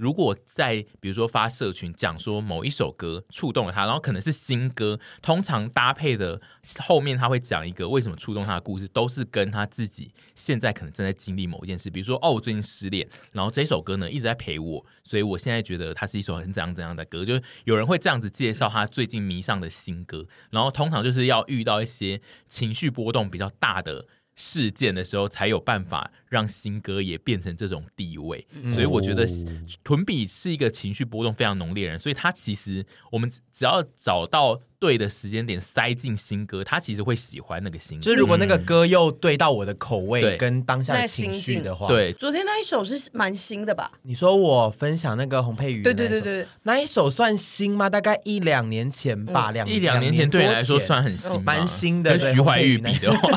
[0.01, 6.41] 如果在比如说发社群讲说某一首歌触动了他，然后可能是新歌，通常搭配的
[6.79, 24.07] 后面他会讲一个为什么触动他的故事，都是跟他自己现在可能正在经历某一件事，比如说哦，我最近失恋，然后这首歌呢一直在陪我，所以我现在觉得它是一首很怎样怎样的歌，就是有人会这样子介绍他最近迷上的新歌，然后通常就是要遇到一些情绪波动比较大的
[24.41, 29.27] 事件的时候，才有办法让新歌也变成这种地位，嗯、所以我觉得
[29.83, 34.59] 屯比是一个情绪波动非常浓烈的人，所以他其实我们只要找到。
[34.81, 38.03] 对的时间点塞进新歌，他其实会喜欢那个新歌。
[38.03, 42.11] 就是如果那个歌又对到我的口味跟当下的情绪的话，对。
[42.13, 43.91] 昨天那一首是蛮新的吧？
[44.01, 47.87] 你说我分享那个洪佩瑜，对对对对，那一首算新吗？
[47.87, 52.17] 大概一两年前吧，两一两年前对你来说算很新，蛮新的。
[52.17, 53.29] 跟徐怀钰比的话，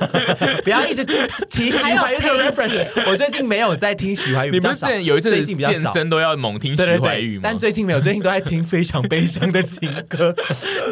[0.64, 1.04] 不要一直
[1.50, 3.10] 提徐 怀钰的 reference。
[3.10, 7.40] 我最近没有在听徐怀钰，你不是有一阵子健身都要猛听徐怀钰吗？
[7.42, 10.34] 但最近没有，最近都在听非常悲伤的情歌。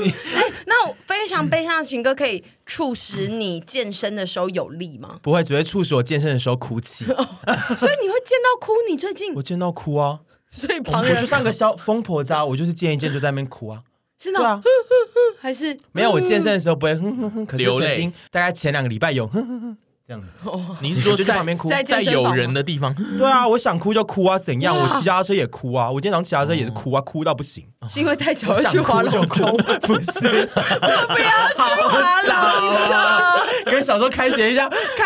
[0.34, 5.18] 哎，那非常悲伤的情歌可以促使你健身的时候有力吗？
[5.22, 7.04] 不会，只会促使我健身的时候哭泣。
[7.12, 7.24] 哦、
[7.76, 8.72] 所以你会见到哭？
[8.88, 10.20] 你最近我见到哭啊！
[10.50, 13.82] 所以旁人我就上个小疯婆子啊，我就是见一见就在那边哭啊。
[14.18, 14.74] 是那种，对啊，
[15.40, 16.10] 还是没有？
[16.10, 19.78] 我健身的时候不会哼哼哼，可是曾经大概前两个礼拜有哼哼哼。
[20.06, 20.28] 这样子，
[20.82, 22.94] 你是说就在旁边哭，在有人的地方？
[23.18, 24.76] 对啊，我想哭就哭啊，怎样？
[24.76, 27.64] 我骑脚踏车也哭啊，我今天早上骑脚踏车也是哭啊，哭到不行。
[27.88, 29.44] 是因为太久去划 龙舟？
[29.82, 33.70] 不是，我不要去划龙舟。
[33.70, 35.04] 跟小时候开学一样，开。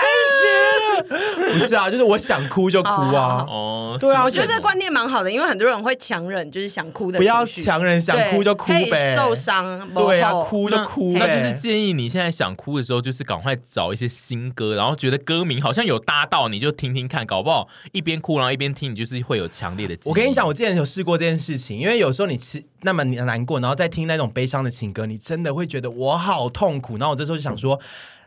[1.55, 3.47] 不是啊，就是我想哭就哭啊。
[3.49, 7.19] 哦，对啊，我觉得这个观念蛮好的，因为很多人会强忍，就是想哭的。
[7.19, 9.15] 不要强忍，想哭就哭呗。
[9.15, 11.13] 受伤，对啊，哭就哭。
[11.17, 14.89] 那就是建议你现在想哭的时候，就是赶快找一些新歌，然后。
[14.89, 19.95] 然后觉得歌名好像有搭到，你就听听看，搞不好一边哭然后一边听，你就是会有强烈的。
[20.07, 26.97] 我跟你讲，我之前有试过这件事情，因为有时候你吃那么难过，然后再听那种悲伤的情歌，你真的会觉得我好痛苦。
[26.97, 27.79] 然后我这时候就想说，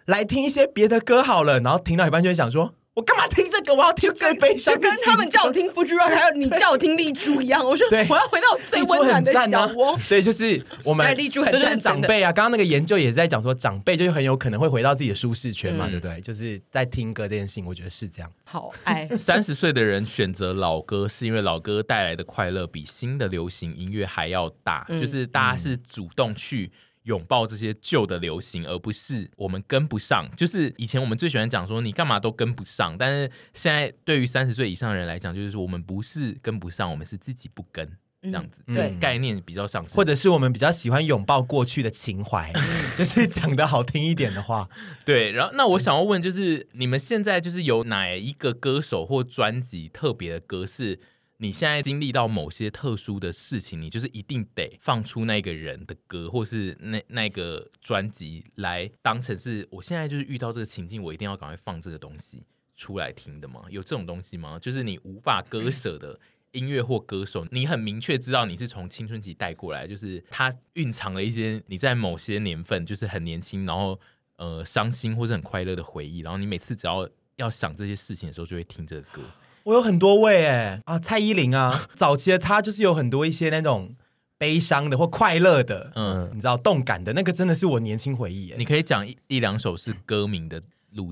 [0.05, 1.59] 来听一些别的歌好了。
[1.59, 3.73] 然后听到一半就会想说，我干嘛听这个？
[3.73, 4.79] 我要听最悲伤的。
[4.79, 7.65] 就跟他们叫我听 Fuji Rock，还有你叫我听丽珠一样。
[7.65, 9.97] 我说我要回到最温暖的小窝。
[10.09, 12.33] 对，就是我们 丽珠很，这就是长辈啊。
[12.33, 16.19] 刚刚那个研究也是在讲说，长辈就很有可能会回到自己的舒适圈嘛，对不对？
[16.19, 18.29] 就是在听歌这件事情，我觉得是这样。
[18.43, 24.85] 好爱 三十岁的人选择老歌，是因为老歌带来的快乐比新的流行音乐还要大。
[24.99, 26.71] 就是大家是主动去。
[27.03, 30.29] 拥抱这些旧的流行，而不是我们跟不上。
[30.35, 32.97] 就是以前我们最喜欢讲说，你干嘛都跟不上。
[32.97, 37.87] 但是现在对于三十岁以上的人来讲，就是说我们不是跟不上，我们是自己不跟
[38.21, 38.61] 这样子。
[38.67, 42.53] 嗯、对，概念比较上，或者是我们比较喜欢拥抱过去的情怀，
[42.97, 44.69] 就是讲的好听一点的话。
[45.03, 50.99] 对，然后那我想要问，就是你们现在就是有哪一个歌手或专辑特别的歌是？
[51.41, 62.43] 你现在经历到某些特殊的事情，你就是一定得放出那个人的歌，或是那那个专辑来当成是，我现在就是遇到这个情境，我一定要赶快放这个东西
[62.75, 63.63] 出来听的吗？
[63.71, 64.59] 有这种东西吗？
[64.59, 66.19] 就是你无法割舍的
[66.51, 73.99] 音乐或歌手，你很明确知道你是从青春期带过来，就是它蕴藏了一些你在某些年份就是很年轻，然后
[74.35, 79.23] 呃伤心或是很快乐的回忆，然后你每次只要要想这些事情的时候，就会听这个歌。
[79.63, 83.95] 我有很多位哎啊，蔡依林啊， 早期的她就是有很多一些那种
[84.37, 88.53] 悲伤的或快乐的，嗯，你知道动感的那个真的是我年轻回忆。
[88.57, 90.61] 你可以讲一一两首是歌名的。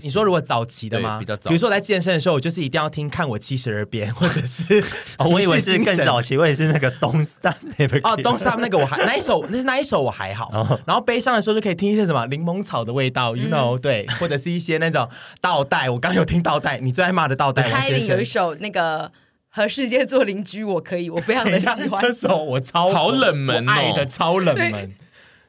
[0.01, 1.19] 你说如果早期的吗？
[1.19, 1.49] 比较早。
[1.49, 4.83] 比如说我在健身的时候，我就是一定要听《看我七十二变》，或者是
[5.19, 10.81] 我以为是更早期，我也是那个 Don't Stop 那个哦，Don't Stop 那个我还那一首那是那一首我还好。
[10.85, 15.89] 然后悲伤的时候就可以听一些什么柠檬草的味道，You know，对，或者是一些那种倒带。
[15.89, 17.69] 我刚有听倒带，你最爱骂的倒带。
[17.69, 19.09] 蔡依林有一首那个
[19.47, 24.93] 和世界做邻居，我可以，我非常的喜欢这首，我超好冷门，爱的超冷门。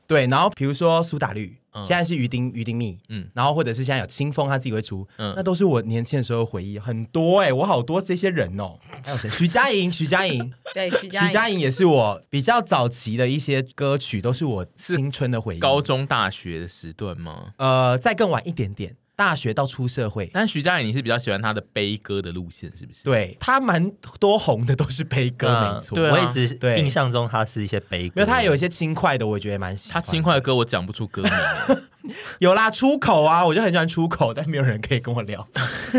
[0.07, 1.57] 对，然后比如说苏打绿。
[1.85, 9.31] 现在是于丁于丁蜜，嗯，然后或者是现在有清风，他自己会出，嗯，那都是我年轻的时候回忆很多哎、欸，我好多这些人哦，还有谁？
[9.31, 15.59] 徐佳莹，徐佳莹， 对，徐佳，徐佳莹也是我比较早期的一些歌曲，都是我青春的回忆。
[15.59, 17.55] 高中、大学的时段吗？
[17.57, 18.97] 呃，再更晚一点点。
[19.21, 23.05] 大学到出社会，但徐佳莹你是比较喜欢她的悲歌的路线，是不是？
[23.05, 25.95] 对，她蛮多红的都是悲歌，没错。
[25.95, 30.03] 对，我一直印象中她是一些悲歌，因为她有一些轻快的，我觉得蛮喜欢。
[30.03, 31.31] 她轻快的歌我讲不出歌名。
[32.41, 35.47] 有啦，出口啊，我就很喜欢出口，但没有人可以跟我聊。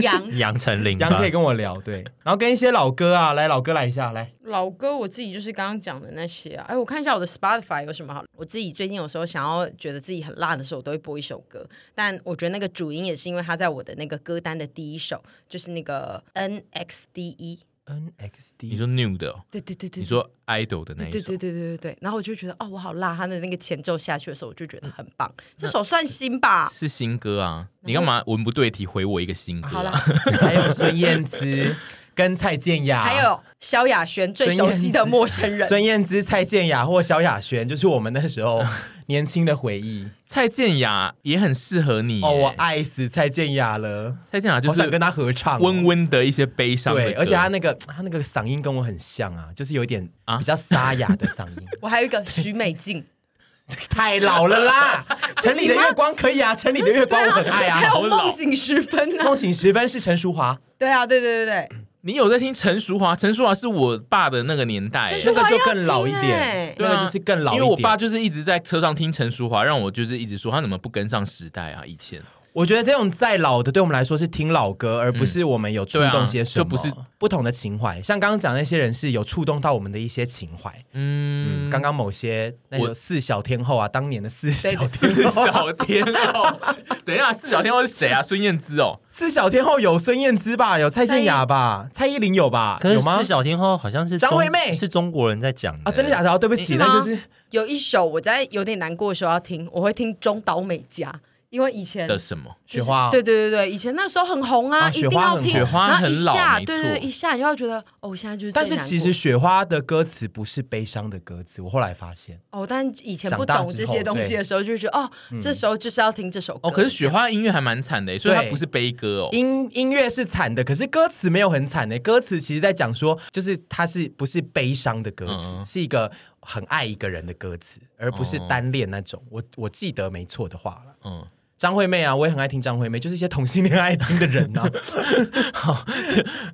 [0.01, 2.03] 杨 杨丞琳，杨可以跟我聊，对。
[2.23, 4.31] 然后跟一些老歌啊，来老歌来一下，来。
[4.45, 8.23] 老歌我自己就是刚刚讲的那些啊，哎，我看一下我的 Spotify 有什么好。
[8.35, 11.65] 我自己最近有时候想要觉得自己很辣的时候，我都会播一首歌。
[11.93, 17.59] 但我觉得那个主音也是因为他在我的那个歌单的第一首，就是那个 N X D E。
[17.91, 25.31] N X D，你说 New 的，对对对对，你说 Idol 的那一首，对对对对对对，然后我就觉得哦，我好辣，他的那个前奏下去的时候，我就觉得很棒。
[25.57, 26.69] 这首算新吧？
[26.71, 29.69] 是新歌啊，你干嘛文不对题回我一个新歌？
[29.69, 29.91] 好了，
[30.39, 31.75] 还有孙燕姿
[32.15, 38.63] 跟蔡健雅，还有萧亚轩最熟悉的陌生人，孙燕姿、蔡健雅或萧亚轩，就是我们那时候
[39.07, 40.09] 年轻的回忆。
[40.25, 44.15] 蔡健雅也很适合你哦，我爱死蔡健雅了。
[44.29, 46.93] 蔡健雅就是想跟他合唱，温温的一些悲伤。
[46.93, 51.67] 对，而且他那个他那个嗓音跟我很像啊，就是有点比较沙哑的嗓音。
[51.81, 53.03] 我还有一个许美静，
[53.89, 55.05] 太老了啦。
[55.41, 57.77] 城里的月光可以啊，城里的月光我很爱啊。
[57.79, 60.57] 还有梦醒时分啊，梦醒时分是陈淑华。
[60.77, 61.69] 对啊，对对对对。
[62.03, 63.15] 你有在听陈淑华？
[63.15, 67.61] 陈淑华是我爸的那个年代，那个就更老一点，对啊，就是更老一点。
[67.61, 71.83] 因为我爸就是一直在车上听陈淑华，让我就是一直说他怎么不跟上时代啊？
[71.85, 72.21] 以前。
[72.53, 78.01] 我觉得这种再老的，对我们来说是听老歌，而不是我们有触动些什么，就不是不同的情怀。
[78.01, 80.69] 像刚刚讲那些人是有触动到我们的一些情怀。
[80.91, 86.45] 嗯，刚刚某些那个四小天后啊，当年的四小天后，小天后。
[87.05, 88.21] 等一下，四小天后是谁啊？
[88.21, 88.99] 孙燕姿哦。
[89.09, 90.77] 四小天后有孙燕姿吧？
[90.77, 91.87] 有蔡健雅吧？
[91.93, 92.77] 蔡依林有吧？
[92.81, 92.99] 可是？
[92.99, 95.91] 四小天后好像是张惠妹，是中国人在讲啊？
[95.91, 96.37] 真的假的？
[96.37, 97.17] 对不起，那就是
[97.51, 101.13] 有一首我在有点难过的时候要听，我会听中岛美嘉。
[101.51, 105.51] 因为以前的什么雪花，对对对对，以前那时候很红啊，一定要听。
[105.51, 108.53] 雪花很老，对对，一下你就要觉得哦，现在就是。
[108.53, 112.39] 但是其实雪花的歌词不是悲伤的歌词，我后来发现。
[112.51, 115.11] 哦，但以前不懂这些东西的时候，就觉得哦，
[115.41, 116.69] 这时候就是要听这首歌。
[116.69, 119.29] 哦，可是雪花音乐还蛮惨的，所以它不是悲歌哦。
[119.33, 126.09] 音音乐是惨的，可是歌词没有很惨的，歌词其实在讲说，就是它是不是悲伤的歌词，是一个
[126.39, 129.21] 很爱一个人的歌词，而不是单恋那种。
[129.29, 131.27] 我我记得没错的话了，嗯。
[131.61, 134.67] 张惠妹啊，我也很爱听张惠妹，就是一些同性恋爱听的人啊。
[135.53, 135.85] 好，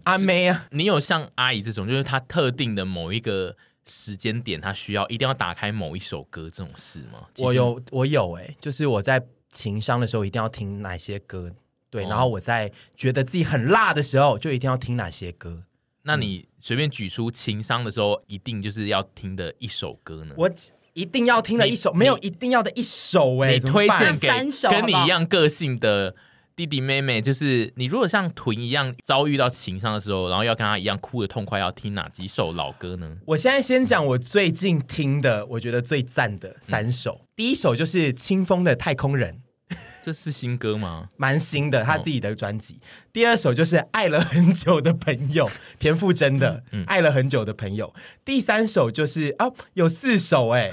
[0.03, 7.25] 阿妹啊，你有像阿姨这种，就是她特定的某一个时间点，她需要一定要打开某一首歌这种事吗？
[7.37, 11.53] 我有，我有哎、欸，就是我在情商的时候一定要听哪些歌。
[11.89, 15.63] 对，然后我在觉得自己很辣的时候，就一定要听哪些歌。
[16.03, 20.35] 那你随便举出情商的时候，一定就是要听的一首歌呢？
[20.37, 20.51] 我
[20.97, 24.27] 一定要听的一首，没有一定要的一首哎、欸，你推荐给
[24.67, 26.15] 跟你一样个性的
[26.55, 33.15] 弟弟妹妹，就是你如果像屯一样遭遇到情伤的时候，然后要跟他一样哭的痛快，要听哪几首老歌呢？
[33.27, 37.19] 我现在先讲我最近听的，我觉得最赞的三首。
[37.21, 39.33] 嗯、第一首就是清风的《太空人》。
[40.03, 41.09] 这是新歌吗？
[41.17, 42.75] 蛮新的，他自己的专辑。
[42.75, 42.79] 哦、
[43.11, 47.93] 第二首就是爱了很久的朋友， 田馥甄的《嗯嗯、爱了很久的朋友》。
[48.23, 50.71] 第三首就是啊，有四首哎，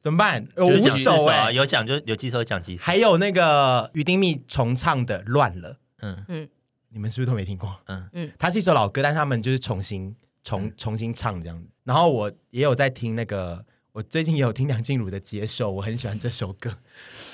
[0.00, 0.44] 怎么办？
[0.56, 2.82] 有五首哎，有讲就有几首讲几首。
[2.82, 6.48] 还有那个于丁密重唱的《乱了》，嗯嗯，
[6.88, 7.80] 你们是不是都没听过？
[7.86, 11.68] 嗯嗯，它是一首老歌，但他们就是重新重重新唱这样子。
[11.84, 13.64] 然后我也有在听那个。
[13.94, 16.78] 我最近也有听梁静茹的《接受》，我很喜欢这首歌。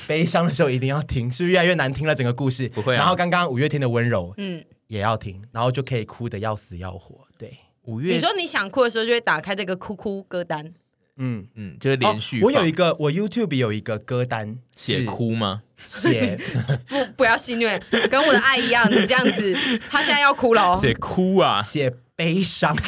[0.06, 2.14] 悲伤的时候一定要听，是不是越来越难听了？
[2.14, 2.98] 整个故事不会、啊。
[2.98, 7.26] 然后刚刚五月天的《温柔》，嗯，也要听，然后就可以哭的要死要活。
[7.38, 10.74] 对，五月，你说你想哭的时候，就会打开这个哭哭歌单。
[11.16, 12.44] 嗯嗯，就是连续、哦。
[12.44, 15.62] 我有一个，我 YouTube 有一个歌单，写哭吗？
[15.86, 16.38] 写
[16.86, 17.80] 不不要戏虐，
[18.10, 20.78] 跟我的爱一样，你这样子，他现在要哭了哦。
[20.78, 21.90] 写哭啊，写。
[22.20, 22.76] 悲伤，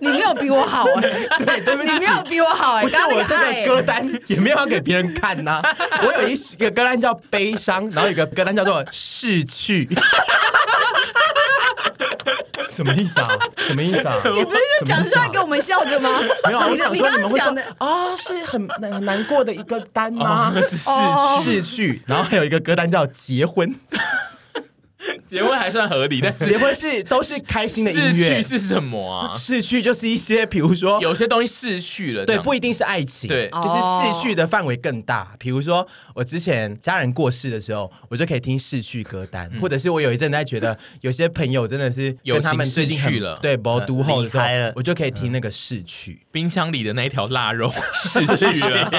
[0.00, 9.88] 你没有比我好哎、欸，对，对不起，你没有比我好哎、欸，不是我这个歌单也没有要给别人看呐、啊， 我有一个歌单叫悲伤，然后有一个歌单叫做逝去，
[12.68, 13.28] 什么意思啊？
[13.58, 14.16] 什么意思啊？
[14.34, 16.10] 你不是就讲出来给我们笑的吗？
[16.42, 20.52] 啊、没有，我想说你们会说的哦，是很很难过的一个单吗？
[20.52, 23.72] 哦、是逝逝去，然后还有一个歌单叫结婚。
[25.26, 28.36] 结婚还算合理，但结婚是都是开心的音乐。
[28.36, 29.32] 逝去是什么啊？
[29.36, 35.34] 逝去就是一些，比如说有些东西逝去了，对，不一定是爱情，对，就是逝去的范围更大。
[35.38, 44.44] 比如说我之前家人过世的时候，我就可以听逝去歌单，或者是我有一阵在觉得有些朋友真的是跟他们最近去了，对，不都后的时候，
[44.74, 46.20] 我就可以听那个逝去。
[46.30, 48.90] 冰箱里的那一条腊肉 逝去了，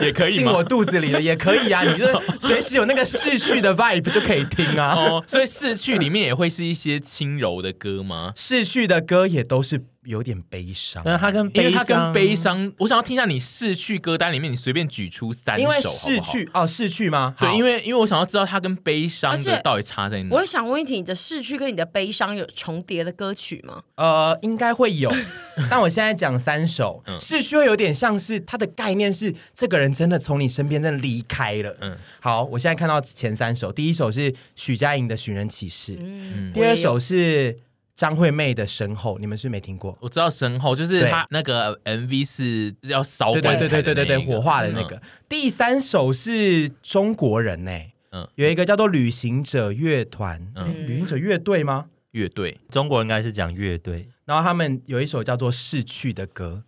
[0.00, 1.82] 也可以进我肚子里了，也可以啊。
[1.82, 2.06] 你就
[2.40, 4.94] 随时有那个逝去的 vibe 就可以听啊。
[4.94, 5.44] 哦，所以。
[5.54, 8.32] 逝去里面也会是一些轻柔的歌吗？
[8.34, 17.34] 逝去的歌也都是有点悲伤，但它跟悲伤，他跟悲伤，我想要听一下你逝去歌单里面，你随便举出三首，因为逝去哦，逝去吗？
[17.38, 20.34] 对，因为因为我想要知道它跟悲伤的到底差在哪。
[20.34, 23.82] 我也想问一题，你的逝去跟你的悲伤有重叠的歌曲吗？
[23.96, 25.10] 呃，应该会有，
[25.70, 31.76] 但我现在讲三首，逝去会有点像是它的概念是这个人真的从你身边真的离开了。
[31.80, 37.58] 嗯，好，我现在看到前三首，第一首是许佳莹的《寻人启事》，嗯，第二首是。
[37.96, 39.96] 张惠妹的身后，你们是没听过？
[40.00, 44.96] 我知道身后就是她那个 MV 是要烧对对对对对对对火化的那个。
[44.96, 51.86] 嗯、第三首是中国人呢、欸，嗯，有一个叫做旅行者乐团，嗯，旅行者乐队吗？
[52.10, 54.08] 乐队，中国人应该是讲乐队。
[54.24, 56.62] 然后他们有一首叫做《逝去的歌》，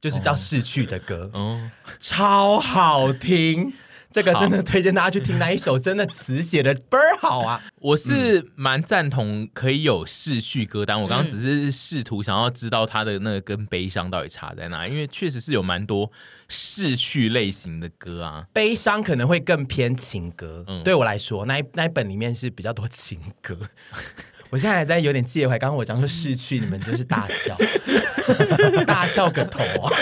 [0.00, 3.72] 就是叫《逝去的歌》，哦，超好听。
[4.12, 7.62] 这个真的推荐大家去听，那一首真的词写的倍儿好啊！
[7.80, 16.10] 我是蛮赞同可以有逝去歌单，我刚刚只是试图想要知道它的那个跟悲伤到底差在哪，因为确实是有蛮多
[16.48, 20.64] 逝去类型的歌啊，悲伤可能会更偏情歌。
[20.66, 23.56] 嗯，对我来说，那一那一本里面是比较多情歌。
[24.50, 27.56] 我现在还在有点介怀，刚刚我讲说逝去，你们就是大笑，
[28.84, 29.92] 大笑个头啊！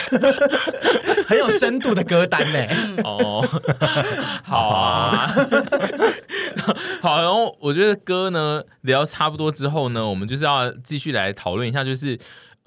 [1.29, 2.67] 很有深度的歌单呢。
[3.05, 3.47] 哦，
[4.43, 5.35] 好啊，
[7.03, 7.19] 好。
[7.19, 12.19] 然后我觉得歌呢聊差不多之后呢，我们就是要继续来讨论一下，就是。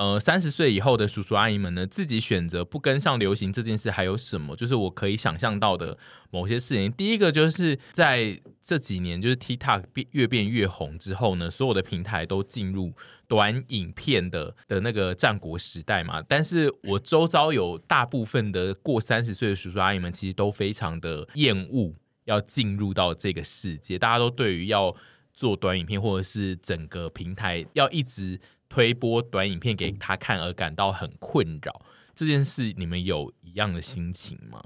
[0.01, 4.55] 呃，三十岁以后的叔叔阿姨们呢，自己选择不跟上流行这件事还有什么？
[4.55, 5.95] 就是我可以想象到的
[6.31, 6.91] 某些事情。
[6.93, 12.91] 第一个就是在这几年，就是 TikTok 变越变越红之后呢，所有的平台都进入
[13.27, 16.19] 短影片的的那个战国时代嘛。
[16.27, 21.93] 但是我周遭有大部分的过三十岁的叔叔阿姨们，其实都非常的厌恶
[22.25, 23.99] 要进入到这个世界。
[23.99, 24.95] 大家都对于要
[25.31, 28.39] 做短影片，或者是整个平台要一直。
[28.71, 31.81] 推播短影片给他看而感到很困扰，
[32.15, 34.63] 这件事你们有一样的心情吗？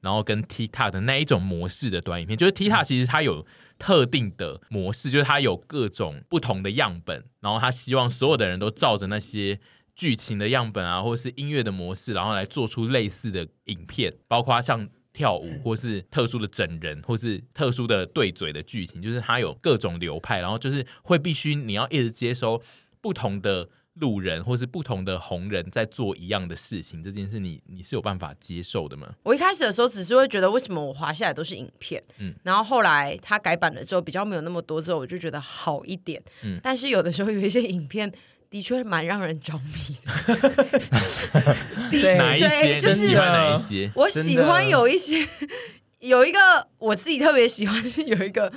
[0.00, 3.46] 然后跟 TikTok 的那一种模式的短影片，就是 TikTok 其实它有
[3.78, 9.60] 特定的模式，就是它有各种不同的样本，然后他希望所有的人都照着那些
[9.94, 22.62] 剧情的样本啊，或是音乐的模式，然后来做出类似的影片，包括像跳舞或是特殊的整人，或是特殊的对嘴的剧情，就是它有各种流派，然后就是会必须你要一直接收。
[23.02, 29.06] 不同的路人或是不同的红人在做一样的事情，这件事你你是有办法接受的吗？
[29.24, 38.10] 我一开始的时候只是会觉得为什么我滑下来都是影片，嗯，然后后来他改版了之后比较没有那么多之后，我就觉得好一点，嗯，但是有的时候有一些影片
[38.48, 41.56] 的确蛮让人着迷的，
[41.90, 42.78] 对，哪一些？
[42.78, 43.92] 就是喜欢哪一些？
[43.94, 45.26] 我喜欢有一些，
[45.98, 48.50] 有一个我自己特别喜欢是有一个。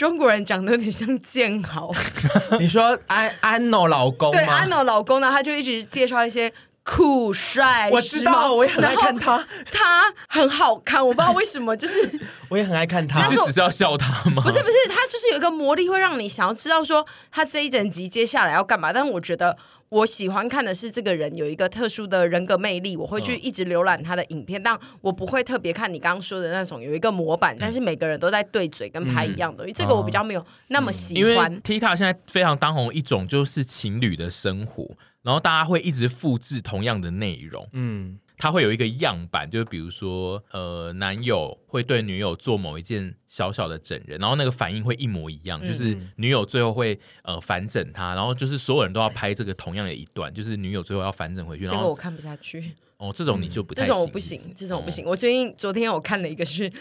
[0.00, 1.92] 中国人长得有点像建豪，
[2.58, 4.32] 你说安安诺老公吗？
[4.32, 6.50] 对，安诺老公呢，他就一直介绍一些
[6.82, 14.42] 酷帅，我知道，我也很爱看他，他很好看，我不知道为什么，就是我也很爱看他，你是只是要笑他吗？
[14.42, 19.54] 不是不是，他就是有一个魔力，会让你想要知道说他这一整集接下来要干嘛，但是我觉得。
[19.90, 31.50] 我喜欢看的是这个人有一个特殊的人格魅力，我会去一直浏览他的影片，嗯、但我不会特别看你刚刚说的那种有一个模板，嗯、但是每个人都在对嘴跟拍一样的，嗯、这个我比较没有那么喜欢。
[31.50, 38.18] 因为 TikTok 现在非常当红一种就是情侣的生活，然后大家会一直复制同样的内容，嗯。
[38.40, 51.64] 他会有一个样板，就是比如说，呃，男友会对女友做某一件小小的整人，然后那个反应会一模一样，嗯、就是女友最后会呃反整他，然后就是所有人都要拍这个同样的一段，就是女友最后要反整回去。
[51.66, 52.72] 然后这个我看不下去。
[52.96, 55.04] 哦，这种你就不太、嗯、这种我不行，这种我不行。
[55.04, 56.72] 哦、我最近昨天我看了一个是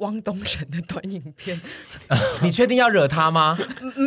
[0.00, 1.58] 汪东城的短影片，
[2.44, 3.58] 你确定要惹他吗？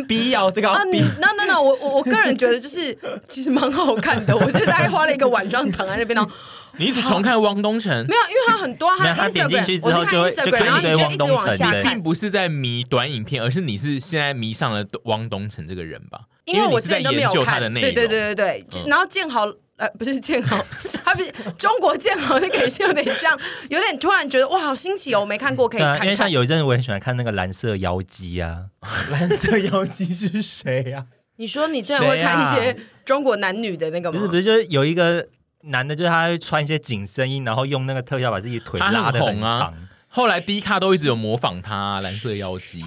[0.06, 6.30] 必要这个啊？No No No，我我我个人觉得就是其实蛮好看的，我就大概花了一个晚上躺在那边然后。
[6.76, 7.92] 你一直重看汪东城？
[8.06, 16.20] 没有，因为他很多，他他点进去之后就会就看一堆汪东城，并不是在迷短影片，而是你是现在迷上了汪东城这个人吧？
[16.46, 17.94] 因为我之前都没有看他的内容。
[17.94, 19.46] 对对对对对，然后建豪
[19.76, 20.62] 呃不是建豪，
[21.04, 23.38] 他不是中国建豪，那个是有点像，
[23.70, 26.02] 有点突然觉得哇好新奇哦，我没看过可以看。
[26.02, 28.56] 因为像有一阵子我很喜欢看那个蓝色妖姬啊，
[29.10, 31.06] 蓝色妖姬是谁呀？
[31.36, 34.18] 你说你真的会看一些中国男女的那个吗？
[34.18, 35.26] 不是不是，就是有一个。
[35.66, 39.60] 男的，就是他会穿一些紧身衣，然后用那个特效把自己腿拉的很长。
[39.60, 39.74] 啊、
[40.08, 42.84] 后来 D 卡都一直有模仿他、啊、蓝色妖姬。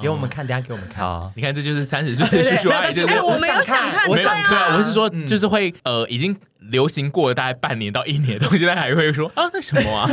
[0.00, 1.10] 给我们看，等下给我们看啊！
[1.10, 3.04] 哦、你看，这就是三十岁的叔叔阿姨。
[3.04, 10.08] 哎，我没有想看，对啊，我是说，就是会呃，已经流行过了大概半年到一年的东西，他还会说啊，那什么啊？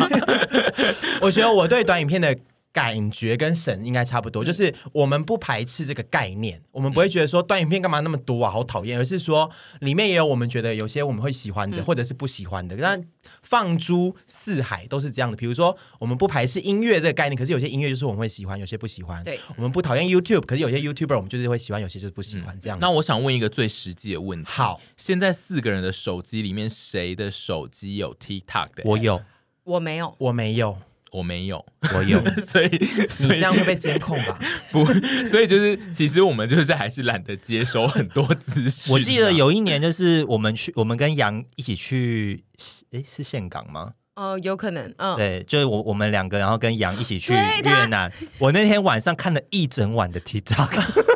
[1.21, 2.35] 我觉得我对短影片的。
[2.77, 9.49] 感觉跟神应该差不多，就是我们不排斥这个概念，我们不会觉得说短影片干嘛那么多啊，好讨厌，而是说
[9.79, 12.77] 里面也有我们觉得有些我们会喜欢的，或者是不喜欢的。
[12.77, 13.03] 但
[13.41, 15.35] 放诸四海都是这样的。
[15.35, 19.23] 比如说，我们不排斥音乐这个概念，可是有些音乐就是我们会喜欢，有些不喜欢。
[19.23, 22.77] 对，我们不讨厌 YouTube，可是有些 YouTuber 我们就是会喜欢，有些就是不喜欢这样。
[22.79, 28.83] 那我想问一个最实际的问题：好，现在四个人的手机里面，谁的手机有 TikTok 的？
[28.85, 29.19] 我有，
[29.63, 30.77] 我没有，我没有。
[31.11, 31.63] 我没有，
[31.95, 34.37] 我有， 所以你这样会被监控吧？
[34.71, 34.85] 不，
[35.25, 38.93] 所以就是其实我们就是还是懒得接收很多资讯。
[38.93, 42.43] 我记得有一年就是我们去，我们跟杨一起去，
[42.91, 43.93] 诶，是岘港吗？
[44.15, 48.11] 哦，有可能，嗯，对，就是我我们两个，然后跟杨一起去越南。
[48.39, 51.15] 我那天晚上看了一整晚的 TikTok。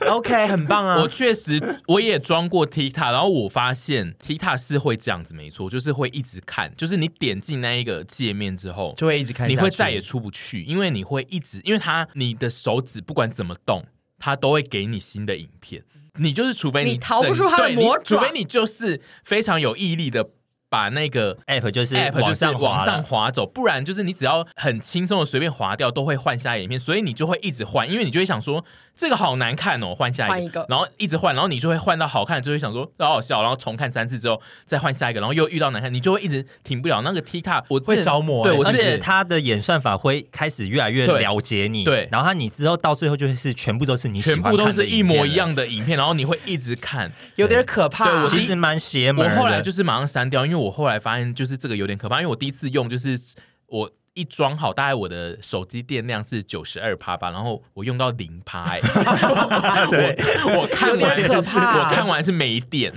[0.00, 1.00] OK，很棒啊！
[1.00, 13.84] 我确实我也装过 TikTok，然后我发现 TikTok 是会这样子，没错，就是会一直看，就是你点进那一个界面之后，就会一直看，你会再也出不去，因为你会一直，因为它你的手指不管怎么动，
[14.18, 15.82] 它都会给你新的影片，
[16.16, 20.30] 你就是除非你，你逃不出它的魔爪，除非你就是非常有毅力的。
[20.68, 28.62] 把那个 app 就是 app 就是往上滑走，不然就是你只要很轻松的随便滑掉，都会换下影片，所以你就会一直换，因为你就会想说
[28.96, 37.02] 这个好难看哦，换下一个，一个然后一直换，然后你就会换到好看，就会想说好好笑，然后重看三次之后再换下一个，然后又遇到难看，你就会一直停不了。
[37.02, 48.10] 那个 TikTok 我会着魔，对，而且它的演算法会开始越来越了解你，对，然后它你之后到最后就是全部都是你全部都是一模一样的影片，然后你会一直看，有点可怕。
[48.10, 51.26] 对，我其实蛮邪门，我后来就是马上删掉，因为我后来发现。
[51.36, 53.20] 就是这个有点可怕，因为我第一次用，就是
[53.66, 58.80] 我一装好，大概我的手机电量是九十二趴吧，然后我用到零趴，哎，
[59.92, 62.90] 我我看完是我看完是没电，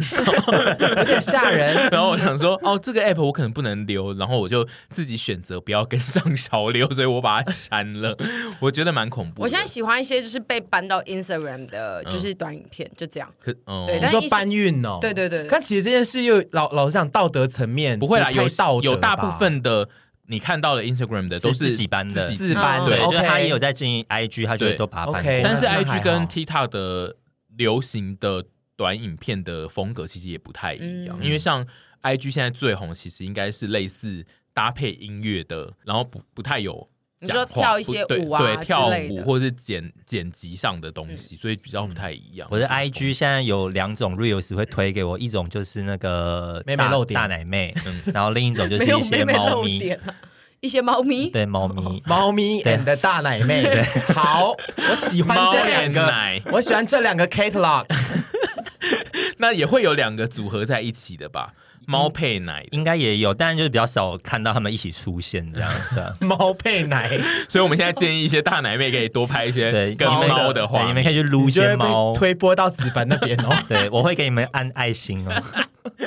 [0.98, 1.76] 有点吓人。
[1.92, 8.16] 然后我想说，哦，这个 app 我可能不能留，然后我就自己选择不要跟上潮流，所以我把它删了。
[8.62, 9.42] 我觉得蛮恐怖。
[9.42, 13.30] 我现在喜欢一些就是被搬到 Instagram 的，就是短影片，就这样。
[13.44, 15.46] 可哦，对，你说搬运哦，对对对。
[15.52, 19.90] 但其实这件事又老老实讲，道德层面不会啦，有道有大部分的。
[20.32, 25.24] 你看到的 Instagram 的都是自己班的，自班对，就是他也有在经营 IG，他就都把它搬。
[25.44, 27.16] 但是 IG 跟 TikTok 的
[27.58, 31.66] 流行的短影片的风格其实也不太一样，因为像
[32.04, 34.24] IG 现在最红，其实应该是类似
[34.54, 36.88] 搭配音乐的，然后不不太有
[37.22, 42.48] 你说跳一些舞啊对，对，跳舞之类的或者是剪剪辑上的东西，所以比较不太一样。
[42.50, 49.96] 我的 IG 现在有两种 reels 会推给我，一种就是那个妹妹露点大奶妹，嗯然后另一种就是一些猫咪。
[50.62, 53.82] 一些猫咪，对猫咪，猫咪 and 大奶妹，对，
[54.14, 56.14] 好，我喜欢这两个，
[56.52, 57.86] 我喜欢这两个 catalog，
[59.40, 61.54] 那也会有两个组合在一起的吧？
[61.90, 66.16] 猫配奶应该也有，但就是比较少看到他们一起出现这样子。
[66.24, 73.58] 猫配奶，所以我们现在建议一些大奶妹可以多拍一些跟猫的话，你们可以去撸一些猫，推播到子凡那边哦。
[73.68, 75.44] 对，我会给你们按爱心哦。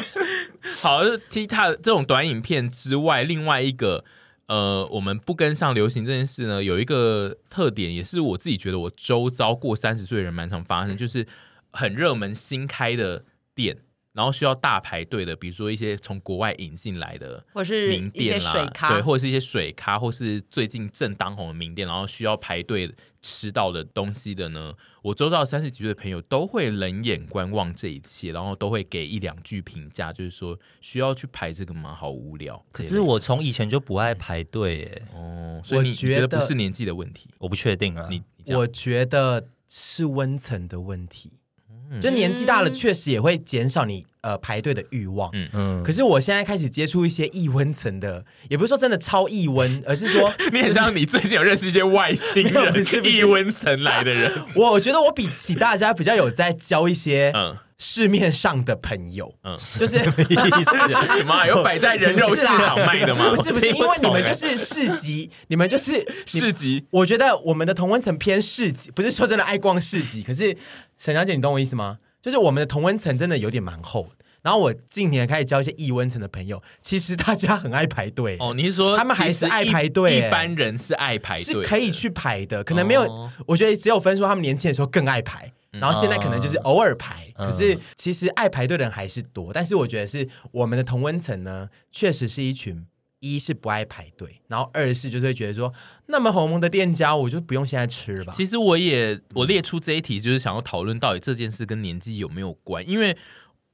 [0.81, 4.05] 好，TikTok 这种短影片之外，另外一个。
[4.49, 11.27] 呃，我们不跟上流行这件事呢，有一个特点，也是我自己觉得我周遭过三十岁的人蛮常发生，就是
[11.71, 13.25] 很热门新开的
[13.55, 13.79] 店，
[14.13, 22.93] 然后需要大排队的，比如说一些从国外引进来的，或是名店啦，水咖，对，或者是一些水咖，或是最近正当红的名店，然后需要排队
[23.23, 31.95] 吃到的东西的呢，我周遭三十几岁的朋友都会冷眼观望这一切，然后都会给一两句评价，就是说需要去排这个吗？
[31.95, 32.63] 好无聊。
[32.71, 37.31] 可是我从以前就不爱排队耶，哦，所以你觉得不是年纪的问题？
[37.39, 41.33] 我不确定啊，你，你我觉得是温层的问题。
[42.01, 45.31] 就年纪大了，确实也会减少你呃排队的欲望。
[45.33, 45.83] 嗯嗯。
[45.83, 54.33] 可是我现在开始接触一些异温层的，也不是说真的超异温，而是说， 你很像你最近有认识一些外星人， 是异温层来的人。
[54.55, 61.17] 我觉得我比起大家比较有在教一些嗯市面上的朋友，嗯，就是什么意思？
[61.19, 63.31] 什么有摆在人肉市场卖的吗？
[63.35, 66.87] 不是不是，因为你们就是市集，你们就是市集。
[66.91, 70.57] 我觉得我们的同温层偏市集，不是说真的爱逛市集，可是。
[70.99, 71.99] 沈小姐，你懂我意思吗？
[72.21, 74.09] 就是我们的同温层真的有点蛮厚，
[74.41, 78.55] 然后我近年开始交一些异温层的朋友，其实大家很爱排队哦。
[78.55, 80.19] 你是说他们还是爱排队？
[80.19, 83.03] 一般人是爱排队，是可以去排的，可能没有。
[83.03, 87.33] 哦、我觉得只有分说他们年轻的时候更爱排，然后现在可能就是偶尔排。
[87.37, 92.87] 嗯、可是其实爱排队的人还是多，但是我觉得是我们的同温层呢，确实是一群。
[93.25, 95.73] 一是不爱排队，然后二是就是会觉得说，
[96.07, 98.33] 那么红红的店家，我就不用现在吃了吧。
[98.33, 102.85] 其实我也我列出这一题，就是想要讨论到底这件事跟年纪有没有关。
[102.89, 103.17] 因为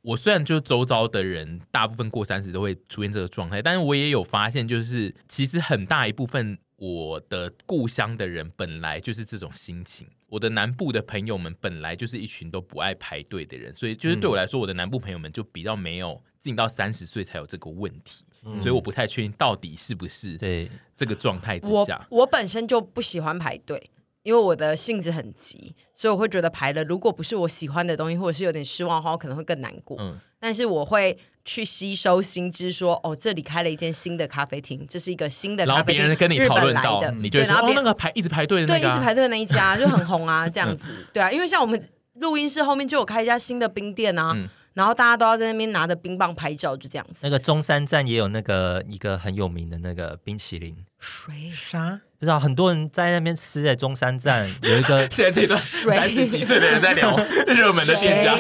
[0.03, 10.09] 我虽然就周遭的人大部分过三十都会出现这个状态，但是我也有发现，就是其实很大一部分我的故乡的人本来就是这种心情。
[10.29, 18.25] 我的南部的朋友们本来就是一群都不爱排队的人，所以就是对我来说，我的南部朋友们就比较没有进到三十岁才有这个问题。
[18.63, 22.07] 所以我不太确定到底是不是对这个状态之下。
[22.09, 23.91] 我我本身就不喜欢排队，
[24.23, 29.97] 因为我的性子很急，所以我会觉得排了，如果不是我喜欢的东西，或者是有点失望的话，我可能会更难过。
[29.99, 41.83] 嗯，但是我会去吸收新知，说哦，这里开了一间新的咖啡厅，这是一个新的咖啡厅，然后别人跟你讨论到，的你觉得哦，那个排一直排队的那对，一直排队的那一家就很红啊，这样子对啊，因为像我们
[42.15, 44.33] 录音室后面就有开一家新的冰店啊。
[44.35, 47.23] 嗯然后大家都要在那边拿着冰棒拍照，就这样子。
[47.25, 52.01] 那个中山站也有那个一个很有名的那个冰淇淋，水啥？
[52.17, 53.61] 不知道很多人在那边吃。
[53.61, 57.17] 在中山站有一个，现在这段三十几岁的人在聊
[57.49, 58.37] 热门的店家，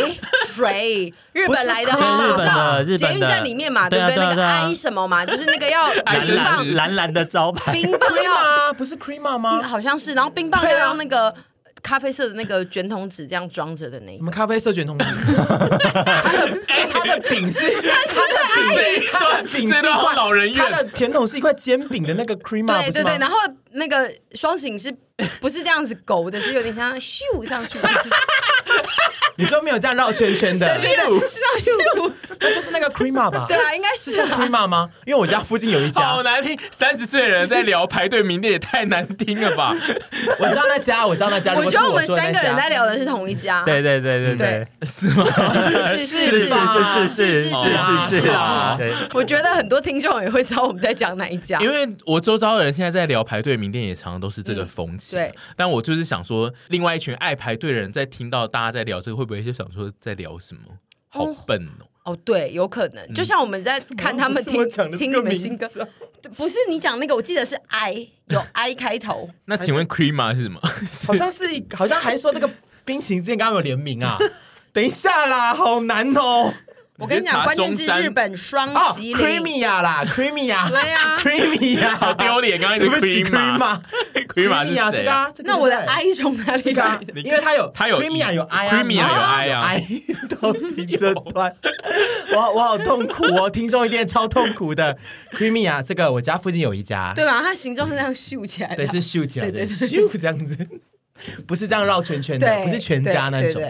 [0.58, 4.16] 水日本来的哈，日本的日本的捷运站里面嘛，对不对？
[4.16, 5.88] 那个 I 什么嘛，就是那个要
[6.22, 9.62] 冰棒蓝蓝的招牌，冰棒要不是 Crema 吗？
[9.62, 11.34] 好像是，然后冰棒要用那个。
[11.80, 15.04] 咖啡色的那个卷筒纸这样装着的那个，什么咖啡色卷筒纸？
[15.06, 16.60] 它的
[16.92, 23.36] 它的饼是 它的饼，它的饼是一块老人院，它的甜筒是一块煎饼的那个 cream，对对对，然后
[23.72, 24.94] 那个双醒是
[25.40, 27.78] 不是这样子勾的，是有点像咻上去。
[29.36, 31.70] 你说没有这样绕圈圈的， 是
[32.40, 33.44] 那就是那个 Crema 吧？
[33.48, 34.88] 对啊，应该是 Crema 吗？
[35.06, 36.58] 因为我家附近有一家，好难听。
[36.72, 39.72] 三十岁的人在聊排队名店也太难听了吧？
[40.40, 41.54] 我知道那家，我知道那家。
[41.54, 43.62] 我觉得我们三个人在聊的是同一家。
[43.62, 45.24] 对对对对对，是吗？
[45.94, 47.48] 是是是是是是是是
[48.08, 48.76] 是是啊！
[49.14, 55.16] 我觉得很多听众也会知道我们在讲哪一家，因为我周遭的人现在在聊排队名店，也常常都是这个风气。
[55.16, 60.62] 对，但我就是想说，另外一群爱排队的人在听到大家在聊这个，会不会就想说在聊什么？
[61.10, 61.86] 好笨哦！
[62.12, 65.68] 哦，对，有可能，就像我们在看他们听听你们新歌，
[66.36, 69.28] 不是你讲那个，我记得是 I 有 I 开头。
[69.46, 70.60] 那请问 Crema 是什么？
[71.06, 71.44] 好像是，
[71.74, 72.48] 好像还说那个
[72.84, 74.18] 冰淇淋之前刚刚有联名啊。
[74.70, 76.52] 等一下啦，好难哦。
[76.98, 81.96] 我跟你讲，关键是日本双麒麟，Creamia 啦，creamy 呀， 对呀。
[81.96, 83.80] 好丢脸，刚刚一直 creamy 嘛
[84.26, 86.98] ，creamy 呀，这个，那我的 I 从哪里来？
[87.24, 89.84] 因为它有，它有 creamy 有 I，creamy 有 I 啊，I
[90.40, 91.54] 都听这段，
[92.34, 94.98] 我我好痛苦哦， 听众一定超痛苦的。
[95.34, 97.40] Creamia，这个我家附近有一家，对吧？
[97.42, 100.66] 它形状是这样竖起来的，对，是竖起来的，竖这样子，
[101.46, 103.62] 不是这样绕圈圈的，不是全家那种。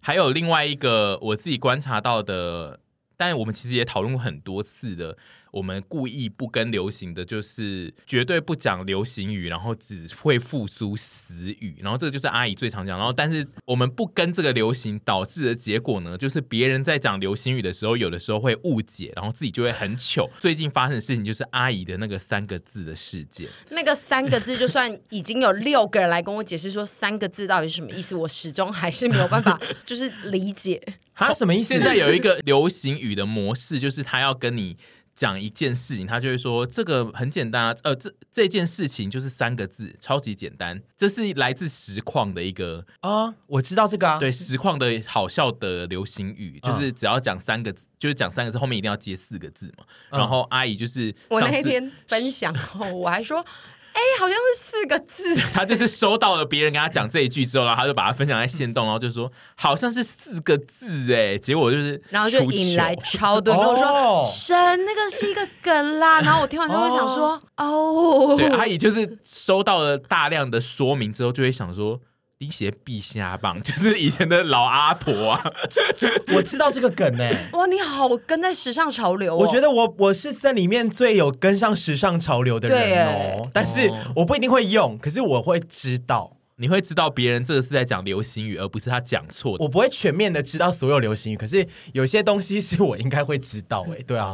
[0.00, 2.80] 还有另外一个我自己观察到的，
[3.16, 5.16] 但我们其实也讨论过很多次的。
[5.50, 12.96] 我们故意不跟流行的就是绝对不讲流行语，然后只会复苏死语，然后这个就是阿姨最常讲。
[12.96, 20.30] 然后，但是我们不跟这个流行导致的结果呢，就是别人在讲流行语的时候，有的时候会误解，然后自己就会很糗。
[20.38, 23.48] 最近发生的事情就是阿姨的那个三个字的事件。
[23.70, 30.80] 那个三个字，就算已经有六个人来跟我解释说三个字到底是什么意思，我始终还是没有办法 就是理解。
[31.14, 31.64] 他什么意思？
[31.74, 34.76] 现在有一个流行语的模式，就是他要跟你。
[35.20, 40.80] 讲一件事情，他就会说这个很简单啊，呃，这这件事情就是三个字，超级简单。
[40.96, 49.84] 这是来自实况的一个啊，我知道这个啊，对，实况的好笑的流行语，就是只要讲三个字，就是讲三个字，后面一定要接四个字嘛。
[50.08, 53.44] 然后阿姨就是我那天分享后，我还说。
[53.92, 55.34] 哎，好像是四个字。
[55.52, 66.20] 他就是收到了别人跟他讲这一句之后，然后他就把它分享在线动，然后就说好像是四个字哎，结果就是，然后就引来超多人跟我说神，那个是一个梗啦。
[66.20, 72.00] 然后我听完之后会想说哦，对，阿姨就是收到了大量的说明之后，就会想说。
[72.40, 75.52] 滴血必瞎棒， 就是以前的老阿婆啊。
[76.34, 77.30] 我知道这个梗呢。
[77.52, 79.36] 哇，你好跟在时尚潮流哦。
[79.36, 83.46] 我觉得我我是在里面最有跟上时尚潮流的人哦。
[83.52, 86.32] 但是我不一定会用，可是我会知道。
[86.56, 89.62] 你会知道别人这个是在讲流行语，而不是他讲错的。
[89.62, 93.86] 我不会全面的知道所有流行语，可是有些东西是我应该会知道。
[93.92, 94.32] 哎，对啊。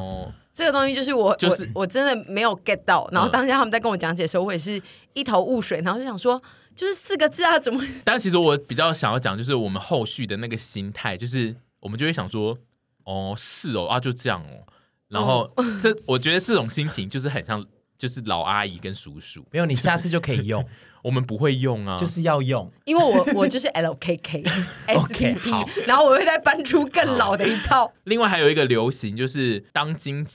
[0.55, 3.09] 这个东西就是我，就是我，我真的没有 get 到。
[3.11, 4.81] 然后当下他们在跟我讲解的时候，我也是
[5.13, 6.41] 一头雾水，然后就想说。
[6.77, 7.83] 就是四个字啊，怎么？
[8.05, 12.57] 但其实我比较想要讲，就是我们后续的那个心态，就是我们就会想说，
[13.05, 14.67] 哦，是哦，啊，就这样哦。
[15.09, 17.65] 然后、哦、这，我觉得这种心情就是很像，
[17.97, 19.45] 就是老阿姨跟叔叔。
[19.51, 20.63] 没有，你下次就可以用。
[21.03, 24.43] 我们不会用啊，就是要用，因为我我就是 LKK
[24.89, 27.93] SPP， okay, 然后我会再搬出更老的一套。
[28.05, 30.27] 另外还有一个流行，就是当今。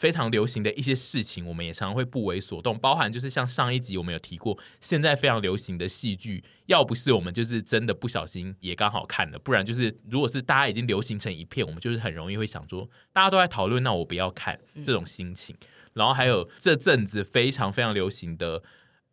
[0.00, 15.54] 非常流行的一些事情，我们也常常会不为所动，包含就是像上一集我们有提过，现在非常流行的戏剧，要不是我们就是真的不小心也刚好看了，不然就是如果是大家已经流行成一片，我们就是很容易会想说，大家都在讨论，那我不要看这种心情。
[15.60, 18.62] 嗯、然后还有这阵子非常非常流行的。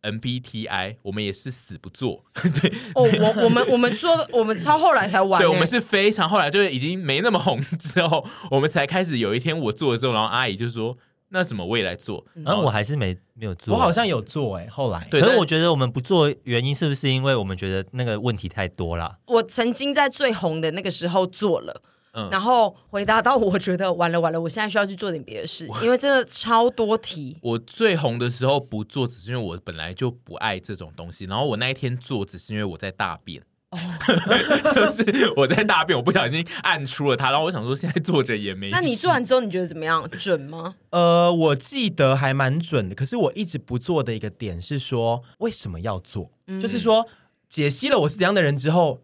[0.02, 2.24] MBTI，我们也是死不做。
[2.60, 5.40] 对 哦，我我们我们做，我们超后来才玩。
[5.40, 9.18] 对，我们是非常后来，就是已经没那么红之后， 我们才开始。
[9.18, 10.96] 有一天我做了之后，然后阿姨就说
[11.30, 13.74] ：“那什么，我也来做。”然后我还是没没有做。
[13.74, 15.06] 我好像有做哎、欸，后来。
[15.10, 19.18] 对，可是我觉得我们不做原因是不是因为我们觉得那个问题太多了？
[19.26, 21.82] 我曾经在最红的那个时候做了。
[22.30, 27.36] 然后回答到，我觉得完了完了，我现在需要去做点别的事，因为真的超多题。
[27.42, 31.24] 我最红的时候不做，只是因为我本来就不爱这种东西。
[31.24, 33.78] 然后我那一天做，只是因为我在大便，哦、
[34.74, 37.30] 就是我在大便，我不小心按出了它。
[37.30, 38.70] 然后我想说，现在坐着也没。
[38.70, 40.08] 那你做完之后，你觉得怎么样？
[40.18, 40.74] 准吗？
[40.90, 42.94] 呃，我记得还蛮准的。
[42.94, 46.30] 可是我一直不做的一个点是说，为什么要做？
[46.46, 47.06] 嗯、就是说，
[47.48, 49.02] 解析了我是怎样的人之后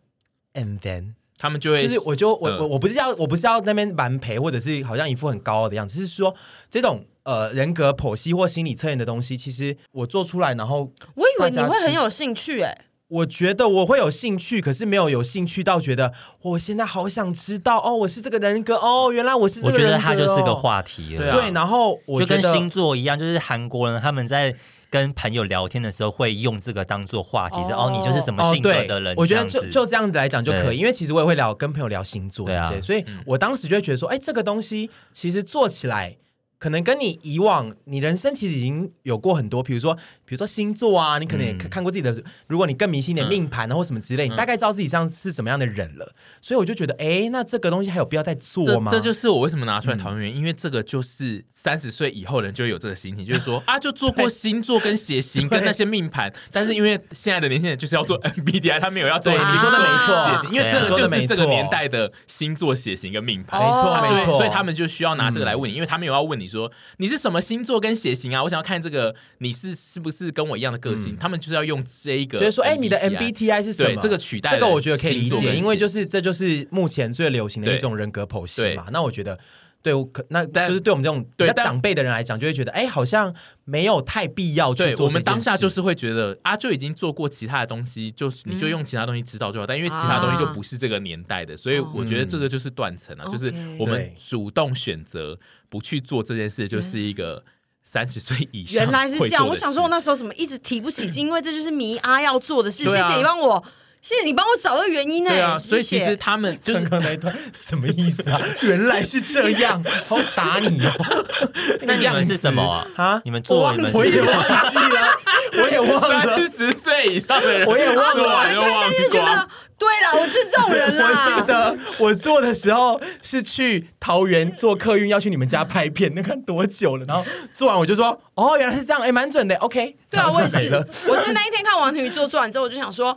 [0.55, 1.15] ，and then。
[1.45, 6.35] 他们就会就是，我就我我我不是要我不是要那边蛮陪，或者是好像一副很高傲的样子，是说
[6.71, 24.57] 这种呃人格剖析或心理测验的东西，其实我做出来，然后我以为你会很有兴趣哎、欸，我觉得我会有兴趣，可是没有有兴趣到觉得我现在好想知道哦，我是这个人格哦，原来我是这个人格、哦，我觉得它就是个话题了，对，然后我就跟星座一样，就是韩国人他们在。
[24.95, 29.13] 跟朋友聊天的时候会用这个当做话题，说哦，你就是什么性格的人。
[29.17, 36.17] 我觉得就就这样子来讲就可以，因为其实我也会聊跟朋友聊星座这些，所以我当时就会觉得说，哎，这个东西其实做起来。
[36.59, 39.95] 可能跟你以往你人生其实已经有过很多，比如说
[40.25, 42.11] 比如说星座啊，你可能也看过自己的。
[42.13, 46.15] 嗯、如果你更迷信点命盘啊或什么之类，嗯、你大概知道自己上是什么样的人了。
[46.41, 48.91] 所以我就觉得，哎，那这个东西还有必要再做吗？
[48.91, 59.33] 这，这就是我为什么拿出来讨论原因，嗯、因为这个就是三十岁以后人就有这个心情，就是说 啊，就做过星座跟血型跟那些命盘，但是因为现在的年轻人就是要做 MBTI，他没有要做。
[59.33, 66.44] 你说的没错，因为这个就是这个年代的星座、血型跟命盘，没错没错，所以他们就需要拿这个来问你，因为他们有要问你。
[66.45, 68.43] 你说你是什么星座跟血型啊？
[68.43, 71.15] 我想要看这个你是是不是跟我一样的个性？
[71.15, 74.01] 嗯、他们就是要用这个，就是说，哎、欸，你的 MBTI 是什么？
[74.03, 78.89] 这个取代这个我觉得可以理解，因为就是这就是目前最流行的一种人格剖析嘛。
[78.93, 79.39] 那我觉得。
[79.85, 83.33] 对，我可那就是对我们这种比较长辈的人来讲，就会觉得哎，好像
[83.67, 85.05] 没有太必要去做。
[85.05, 89.67] 我们当下就是会觉得啊，就已经做过其他的东西，就是你就用其他东西指导就好。
[89.67, 97.45] 但因为其他东西就不是这个年代的，所以我觉得这个就是断层啊，就是我们主动选择不去做这件事，就是一个
[97.83, 98.85] 三十岁以上。
[98.85, 102.85] 原来是这样，我想说，我那时候怎么一直提不起劲，因为这就是迷阿要做的事。
[102.85, 103.63] 谢谢你帮我。
[104.05, 105.31] 谢谢你帮我找到原因呢。
[105.31, 108.39] 对啊，所以其实他们 就是刚刚那一段什么意思啊？
[108.61, 110.93] 原来是这样，好打你哦。
[111.81, 112.87] 那你们是什么啊？
[113.03, 113.23] 啊？
[113.25, 115.19] 你们做你们我也忘记了，
[115.55, 116.37] 我也忘了。
[116.37, 118.25] 三十岁以上的人，我也忘了。
[118.25, 119.49] 我一看就觉得，
[119.79, 121.09] 对了，我就是这种人啦。
[121.09, 127.05] 我记得我做的时候是去桃园做客运，要去你们家拍片，那看多久了？
[127.09, 127.25] 然后
[127.55, 129.57] 做完我就说，哦，原来是这样，哎，蛮准的。
[129.57, 130.87] OK，对啊，我也是。
[131.09, 133.17] 我是那一天看王庭宇做，做完之后我就想说。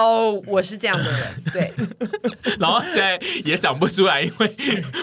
[0.00, 1.72] 哦，oh, 我是这样的人， 对。
[2.58, 4.56] 然后现在也讲不出来，因为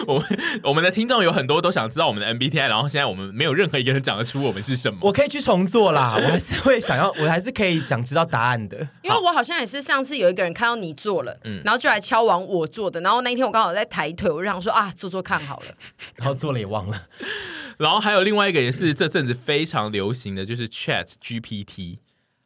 [0.06, 0.24] 我们
[0.64, 4.98] 我们的听众有很多都想知道我们的 MBTI，然后现在我们没有任何一个人讲得出我们是什么。
[5.02, 8.76] 我可以去重做啦，我还是会想要， 我还是可以想知道答案的。
[9.02, 15.66] 因为我好像也是上次有一个人看到你做了，嗯，然后就来敲完我做的，然后那一天我刚好在抬腿，我就想说啊，做做看好了，
[16.16, 17.02] 然后做了也忘了。
[17.78, 21.98] 然后还有另外一个也是这阵子非常流行的就是 Chat GPT。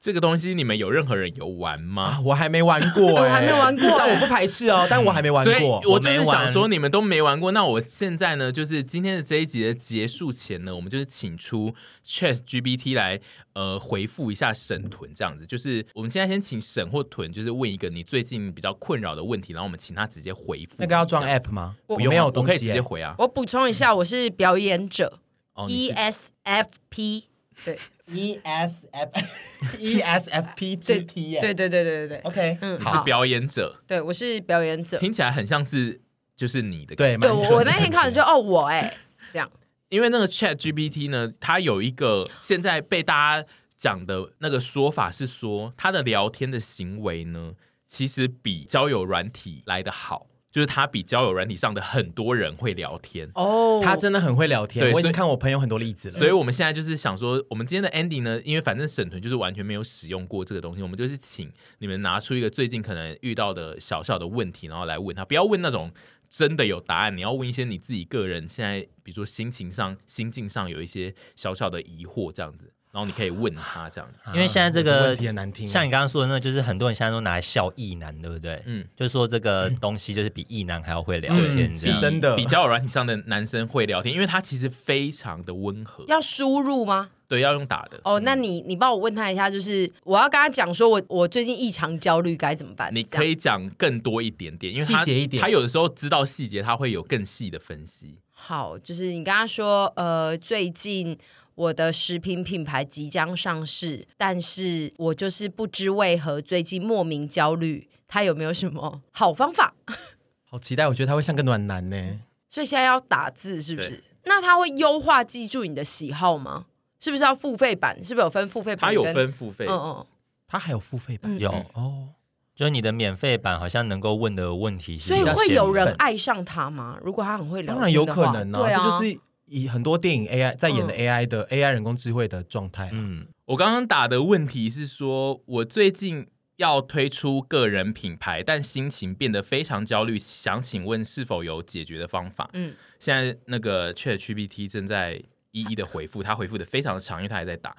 [0.02, 2.02] 这个东西你们有任何人有玩吗？
[2.02, 4.84] 啊、我还没玩过、欸，我还没玩过、欸，但我不排斥哦。
[4.90, 7.52] 但我还没玩过，所以我就是想说你们都没玩过。
[7.52, 11.72] 那我现在呢，就是今天的这一集的结束前呢，我们就是请出
[12.04, 13.20] ChatGPT 来
[13.52, 15.46] 呃回复一下沈屯这样子。
[15.46, 20.78] 就是我们现在先请沈或屯，就是问一个你最近比较困扰的问题，然后我们请他直接回复。
[20.78, 21.76] 那个要装 App 吗？
[21.86, 23.14] 我没有，我可以直接回啊。
[23.18, 25.20] 我补充一下，我是表演者、
[25.54, 27.26] 哦、，ESFP。
[27.64, 29.10] 对，E S F
[29.78, 36.00] E S F P G T，对对对对对对，OK，嗯，你是表演者，对，我是表演者，听起来很像是
[36.34, 38.96] 就是你的，对，对我那天看了就哦，我哎，
[39.32, 39.50] 这样，
[39.88, 47.52] 因为那个 Chat GPT 呢，它有一个现在被大家讲的那个说法是说，它的聊天的行为呢，
[47.86, 50.26] 其实比交友软体来的好。
[50.52, 54.92] 就是他比交友软体上的很多人会聊天哦，他真的很会聊天。
[54.92, 56.14] 我已经看我朋友很多例子了。
[56.14, 65.90] 所以我们现在就是想说，我们今天的 ending 呢，因为反正沈屯就是完全没有使用过这个东西，我们就是请你们拿出一个最近可能遇到的小小的问题，然后来问他，不要问那种
[66.28, 72.71] 真的有答案，你要问一些你自己个人现在，比如说心情上、心境上有一些小小的疑惑这样子。
[72.92, 78.62] 然后你可以问他这样，因为现在这个问题很难听，像你刚刚说的那个，就是很多人现在都拿来笑异男，对不对？
[78.66, 82.36] 嗯，就是说这个东西就是比异男还要会聊天，是真的。
[82.36, 86.04] 比交友软体上的男生会聊天，因为他其实非常的温和。
[86.06, 87.08] 要输入吗？
[87.26, 87.98] 对，要用打的。
[88.04, 92.94] 哦，那你你帮我问他一下，就是我要跟他讲说我我最近异常焦虑该怎么办？
[92.94, 98.18] 你可以讲更多一点点，因为他细节一点，他有的时候知道细节，他会有更细的分析。
[98.32, 101.16] 好，就是你跟他说，呃，最近。
[101.54, 109.74] 我的食品品牌即将上市，但是我就是不知为何最近莫名焦虑，他有没有什么好方法？
[110.48, 112.20] 好期待，我觉得他会像个暖男呢。
[112.50, 114.02] 所以现在要打字是不是？
[114.24, 116.66] 那他会优化记住你的喜好吗？
[117.00, 117.96] 是不是要付费版？
[118.04, 118.88] 是不是有分付费版？
[118.88, 120.06] 他有分付费，嗯嗯，
[120.46, 122.08] 他还有付费版，嗯、有哦。
[122.54, 126.98] 就是你的免费版好像能够问的问题是，所以会有人爱上他吗？
[127.02, 128.52] 如果他很会聊，当然有可能。
[128.52, 129.18] 啊，这就是。
[129.46, 136.26] 以很多电影 AI 在演的 AI 的、嗯、AI 人工智慧的状态、啊，嗯，我刚刚打的问题是说，我最近
[136.56, 142.48] 要推出个人品牌，但心情变得非常焦虑，想请问是否有解决的方法？
[142.52, 147.76] 嗯，现在那个 ChatGPT 正在一一的回复，他回复的非常的长，因为他还在打，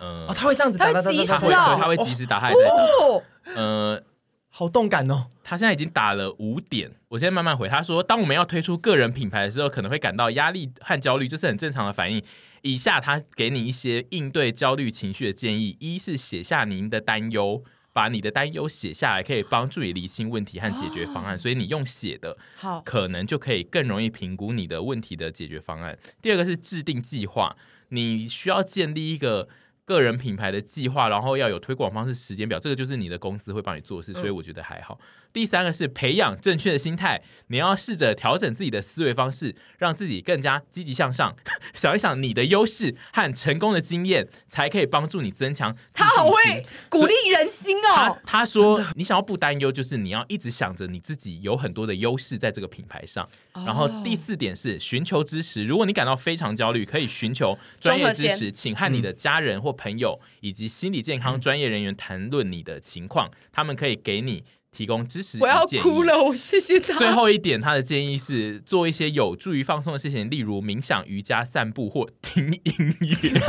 [0.00, 3.22] 嗯、呃哦，他会这样子打，他会及时、哦、他会，他会及时打，他还在打，哦、
[3.56, 4.02] 呃。
[4.50, 5.28] 好动感哦！
[5.44, 7.68] 他现在已经打了五点，我现在慢慢回。
[7.68, 12.22] 他说：“当我们要推出个人品牌的时候，可能会感到压力和焦虑，这是很正常的反应。
[12.62, 21.34] 以下他给你一些应对焦虑情绪的建议：一是写下您的担忧，把你的担忧写下来，可以帮助你理清问题和解决方案。
[21.34, 25.96] 哦、所以你用写的，好，可能就可以更容易评估你的问题的解决方案。
[26.20, 27.54] 第二个是制定计划，
[27.90, 29.48] 你需要建立一个。”
[29.88, 35.00] 个人品牌的计划，然后要有推广方式、时间表，这个就是你的公司会帮你做事，所以我觉得还好。
[35.38, 41.36] 嗯、第三个是培养正确的心态，你要试着调整自己的思维方式，让自己更加积极向上。
[41.72, 45.76] 想一想你的优势和成功的经验，才可以帮助你增强。
[45.92, 48.18] 他好会鼓励人心哦。
[48.24, 53.28] 他他说，你想要不担忧，就是你要一直想着你自己有很多的优势在这个品牌上。
[53.64, 64.42] 然后第四点是寻求支持，如果你感到非常焦虑，可以寻求专业知识，请和你的家人或朋友以及心理健康专业人员谈论你的情况，他们可以给你。
[64.70, 66.96] 提供支持，我要哭了，我谢谢他。
[66.98, 73.40] 最后一点，他的建议是做一些有助于放松的事情，例如冥想、瑜伽、散步或听音乐。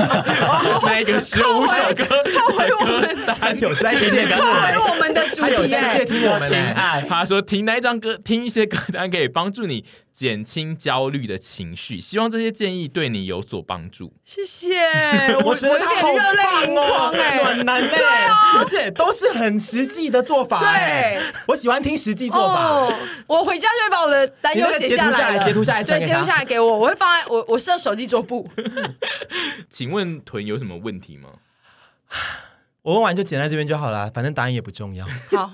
[0.83, 7.05] 那一个十五首歌，他回我们他有在听歌，他回我们的主题，他有在听我们的爱。
[7.07, 9.85] 他说听哪一张歌，听一些歌单可以帮助你。
[10.19, 14.11] 减轻焦虑的情绪，希望这些建议对你有所帮助。
[14.25, 14.75] 谢谢，
[15.45, 20.59] 我觉得他好热泪盈眶哎，暖男哎，而且都是很实际的做法。
[20.59, 22.93] 对，我喜欢听实际做法。
[23.27, 28.45] 我回家就会把我的担忧写下来，截图下来，对，截图下来给我，我会放在我我设手机桌布。
[29.71, 31.29] 请问屯有什么问题吗？
[32.83, 35.07] 我问完就剪在这边就好了，反正答案也不重要。
[35.31, 35.49] 好。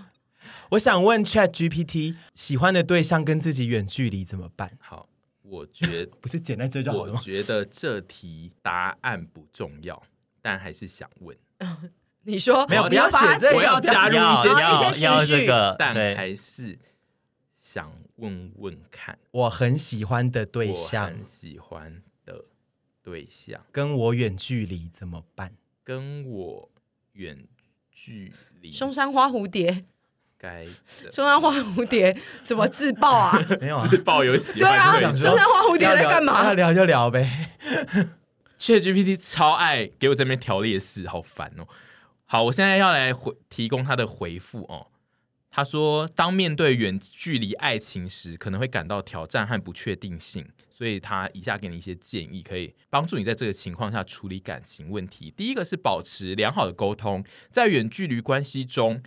[0.71, 4.71] 我想问 Chat GPT，喜欢的对象跟自己远距离怎么办？
[4.79, 5.07] 好，
[5.43, 7.19] 我觉得 不是简单这就好了吗？
[7.19, 10.01] 我觉得这题答案不重要，
[10.41, 11.37] 但还是想问。
[12.27, 15.47] 你说没有，不要写这个，我要加入一些一些情绪，
[15.77, 16.77] 但还是
[17.57, 19.17] 想问问看。
[19.29, 22.45] 我很喜欢的对象，很喜欢的
[23.03, 25.53] 对象跟我远距离怎么办？
[25.83, 26.71] 跟我
[27.13, 27.47] 远
[27.91, 29.85] 距离，松山花蝴蝶。
[30.45, 30.63] 该
[31.09, 32.15] 松山花蝴蝶
[32.45, 33.43] 怎么自爆啊？
[33.59, 34.71] 没有啊，自爆有喜欢。
[34.71, 36.45] 对啊，松山花蝴蝶在干嘛？
[36.45, 37.27] 要聊就聊呗。
[38.59, 41.67] ChatGPT 超爱给我这边调劣势，好烦哦。
[42.25, 44.87] 好，我现在要来回提供他的回复哦。
[45.51, 55.33] 他说，当面对远距离爱情时，可能会感到挑战和不确定性，所以他以下给你一些建议，可以帮助你在这个情况下处理感情问题。
[55.35, 59.01] 第一个是保持良好的沟通，在远距离关系中。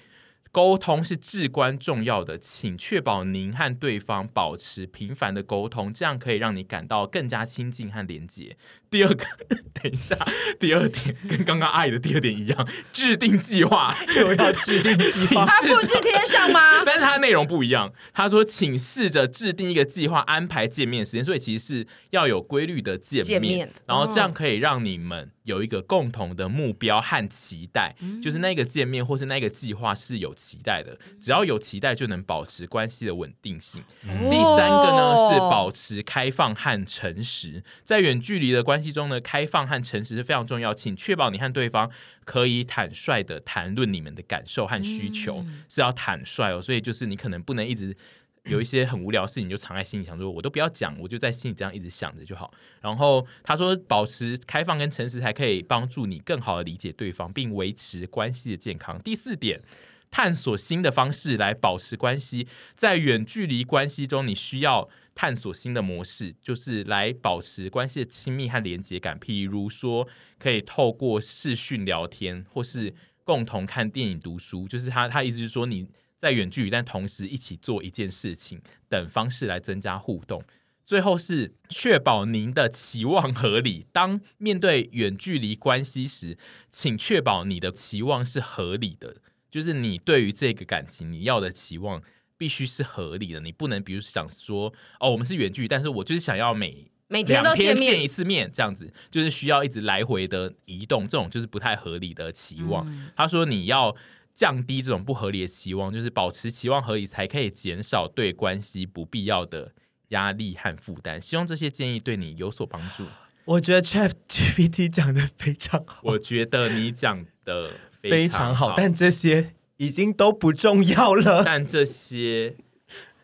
[0.51, 8.57] 沟通是至关重要的，请确保您和对方保持频繁的沟通，这样可以让你感到更加亲近和连接。
[8.91, 9.25] 第二个，
[9.75, 10.17] 等一下，
[10.59, 16.83] 第二点跟刚刚爱的第二点一样，制定计划，又要制定计划， 他复制贴上吗？
[16.87, 17.93] 但是它的内容不一样。
[18.13, 33.83] 他说，请试着制定一个计划，安排见面时间，所以其实是要有规律的见面，见面，然后这样可以让你们有一个共同的目标和期待，嗯、就是那个见面或是那个计划是有期待的，只要有期待就能保持关系的稳定性。
[34.05, 38.78] 嗯、第三个呢是保持开放和诚实，在远距离的关系。
[38.79, 41.91] 关系中的开放和诚实是非常重要，请确保你和对方
[42.25, 46.63] 可以坦率的谈论你们的感受和需求，嗯、是要坦率哦。
[46.63, 47.97] 所以就是你可能不能一直
[48.45, 52.55] 有一些很无聊的事情就藏在心里，想说我都不要讲，我就在心里这样一直想着就好。
[52.81, 58.97] 然后他说，保持开放跟诚实才可以帮助你更好的理解对方，并维持关系的健康。
[59.01, 59.61] 第四点，
[60.09, 64.89] 探索新的方式来保持关系，在远距离关系中，你需要。
[65.19, 69.19] 探索新的模式，就是来保持关系的亲密和连接感。
[69.19, 70.07] 譬如说，
[70.39, 72.95] 可以透过视讯聊天，或是
[73.25, 74.69] 共同看电影、读书。
[74.69, 80.41] 就是他，他意思是说，你在远距离，但同时一起做一件事情等方式来增加互动。
[80.85, 83.89] 最后是确保您的期望合理。
[83.91, 86.39] 当面对远距离关系时，
[86.71, 89.17] 请确保你的期望是合理的，
[89.51, 92.01] 就是你对于这个感情你要的期望。
[92.39, 102.89] 必须是合理的，你不能比如想说哦，我们是远距，但是我就是想要每每天都见面，见一次面，这样子就是需要一直来回的移动，这种就是不太合理的期望。
[102.89, 103.95] 嗯、他说你要
[104.33, 109.73] 降低这种不合理的期望，就是保持期望合理，才可以减少对关系不必要的
[110.11, 111.21] 压力和负担。
[111.21, 113.05] 希望这些建议对你有所帮助。
[113.47, 119.55] 我觉得 ChatGPT 讲的非常好，我觉得你讲的非常好，但这些。
[119.79, 122.55] 已经都不重要了，但这些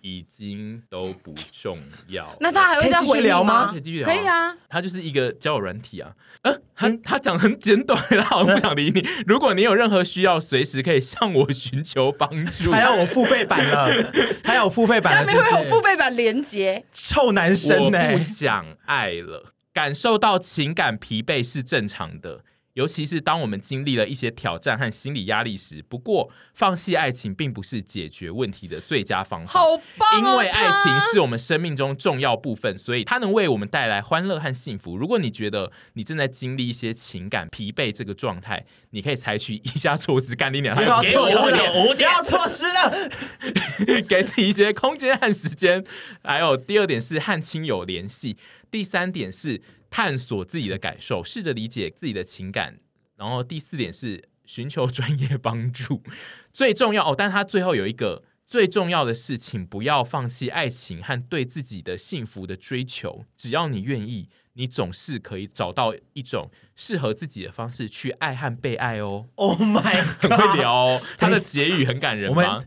[0.00, 1.78] 已经都不重
[2.09, 2.28] 要。
[2.40, 3.70] 那他还会再回聊吗？
[3.70, 4.57] 可以继续聊，可以啊。
[4.68, 6.12] 他就是一个交友软体啊。
[6.42, 9.05] 嗯，他他讲很简短，他好像不想理你。
[9.26, 12.70] 如果你有任何需要，随时可以向我寻求帮助。
[12.70, 13.88] 还要我付费版了，
[14.44, 16.84] 还有付费版，下面会有付费版连接。
[16.92, 22.44] 臭男生，我不想爱了，感受到情感疲惫是正常的。
[22.75, 25.83] 尤其是当我们经历了一些挑战和心理压力时。
[25.89, 29.61] 不过，放弃爱情并不是解决问题的最佳方法。
[29.61, 30.18] 好棒哦！
[30.18, 34.97] 因为爱情是我们生命中重要部分，所以它能为我们带来欢乐和幸福。
[34.97, 40.75] 如果你觉得你正在经历一些情感疲惫这个状态，你可以采取以下措施：干你娘！
[40.75, 45.85] 不要措施了，不要措施了， 给自己一些空间和时间。
[46.25, 48.37] 还有第二点是和亲友联系。
[48.68, 49.62] 第三点是
[49.95, 52.80] 探索自己的感受，试着理解自己的情感。
[53.14, 56.03] 然后第四点是寻求专业帮助。
[56.53, 63.24] 最重要哦，但他最后有一个最重要的事情，不要放弃爱情和对自己的幸福的追求。
[63.36, 69.26] 只要你愿意，你总是可以找到一种适合自己的方式去爱和被爱哦。
[69.34, 72.62] Oh my God，很会聊哦，他的结语很感人吗？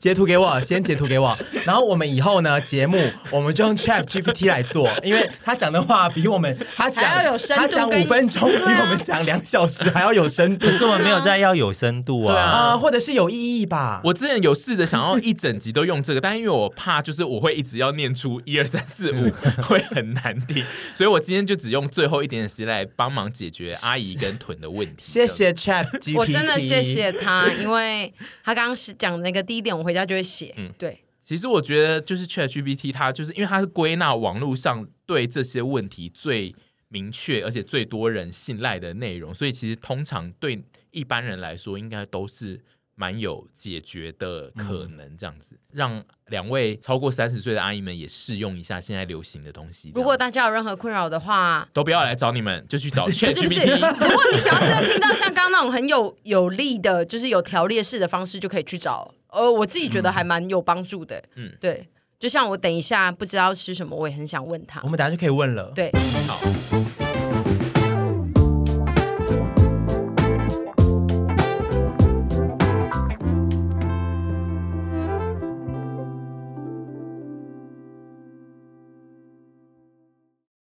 [0.00, 2.98] 截图给我，先截图给我，然后我们以后呢，节目
[3.30, 14.00] 我们就用 Chat GPT 来做，因为他讲的话比我们他讲还要有深度，他讲五分钟比我们讲两小时还要有深度，可是我们没有在要有深度啊，啊、呃，或者是有意义吧？
[14.04, 19.30] 我之前有试着想要一整集都用这个，但因为我怕就是我会一直要念出一二三四五
[19.62, 20.64] 会很难听，
[20.94, 25.02] 所以我今天就只用最后一点点时间来帮忙解决阿姨跟臀的问题。
[25.02, 28.14] 谢谢 Chat GPT，我真的谢谢他，因为
[28.44, 29.88] 他刚刚是讲那个第一点我。
[29.88, 31.00] 回家就会写，嗯，对。
[31.18, 36.54] 其实我觉得就是 ChatGPT，它就是因为它是归纳网络上对这些问题最
[36.88, 42.60] 明确而且最多人信赖的内容，所以其实通常对一般人来说，应该都是
[42.98, 45.16] 蛮有解决的可能。
[45.16, 49.92] 这样子，嗯、让两位超过三十岁的阿姨们也试用一下现在流行的东西。
[49.94, 53.76] 如果大家有任何困扰的话，都不要来找你们，就去找 ChatGPT。
[53.76, 59.14] 如果你想要真的听到像刚刚那种很有有力的，就是有条列式的方式，就可以去找。
[59.28, 61.22] 呃，我自己觉得还蛮有帮助的。
[61.36, 61.88] 嗯，对，
[62.18, 64.80] 就像我等一下不知道吃什么，我也很想问他。
[64.82, 65.72] 我们等下就可以问了。
[65.74, 65.90] 对，
[66.26, 66.40] 好。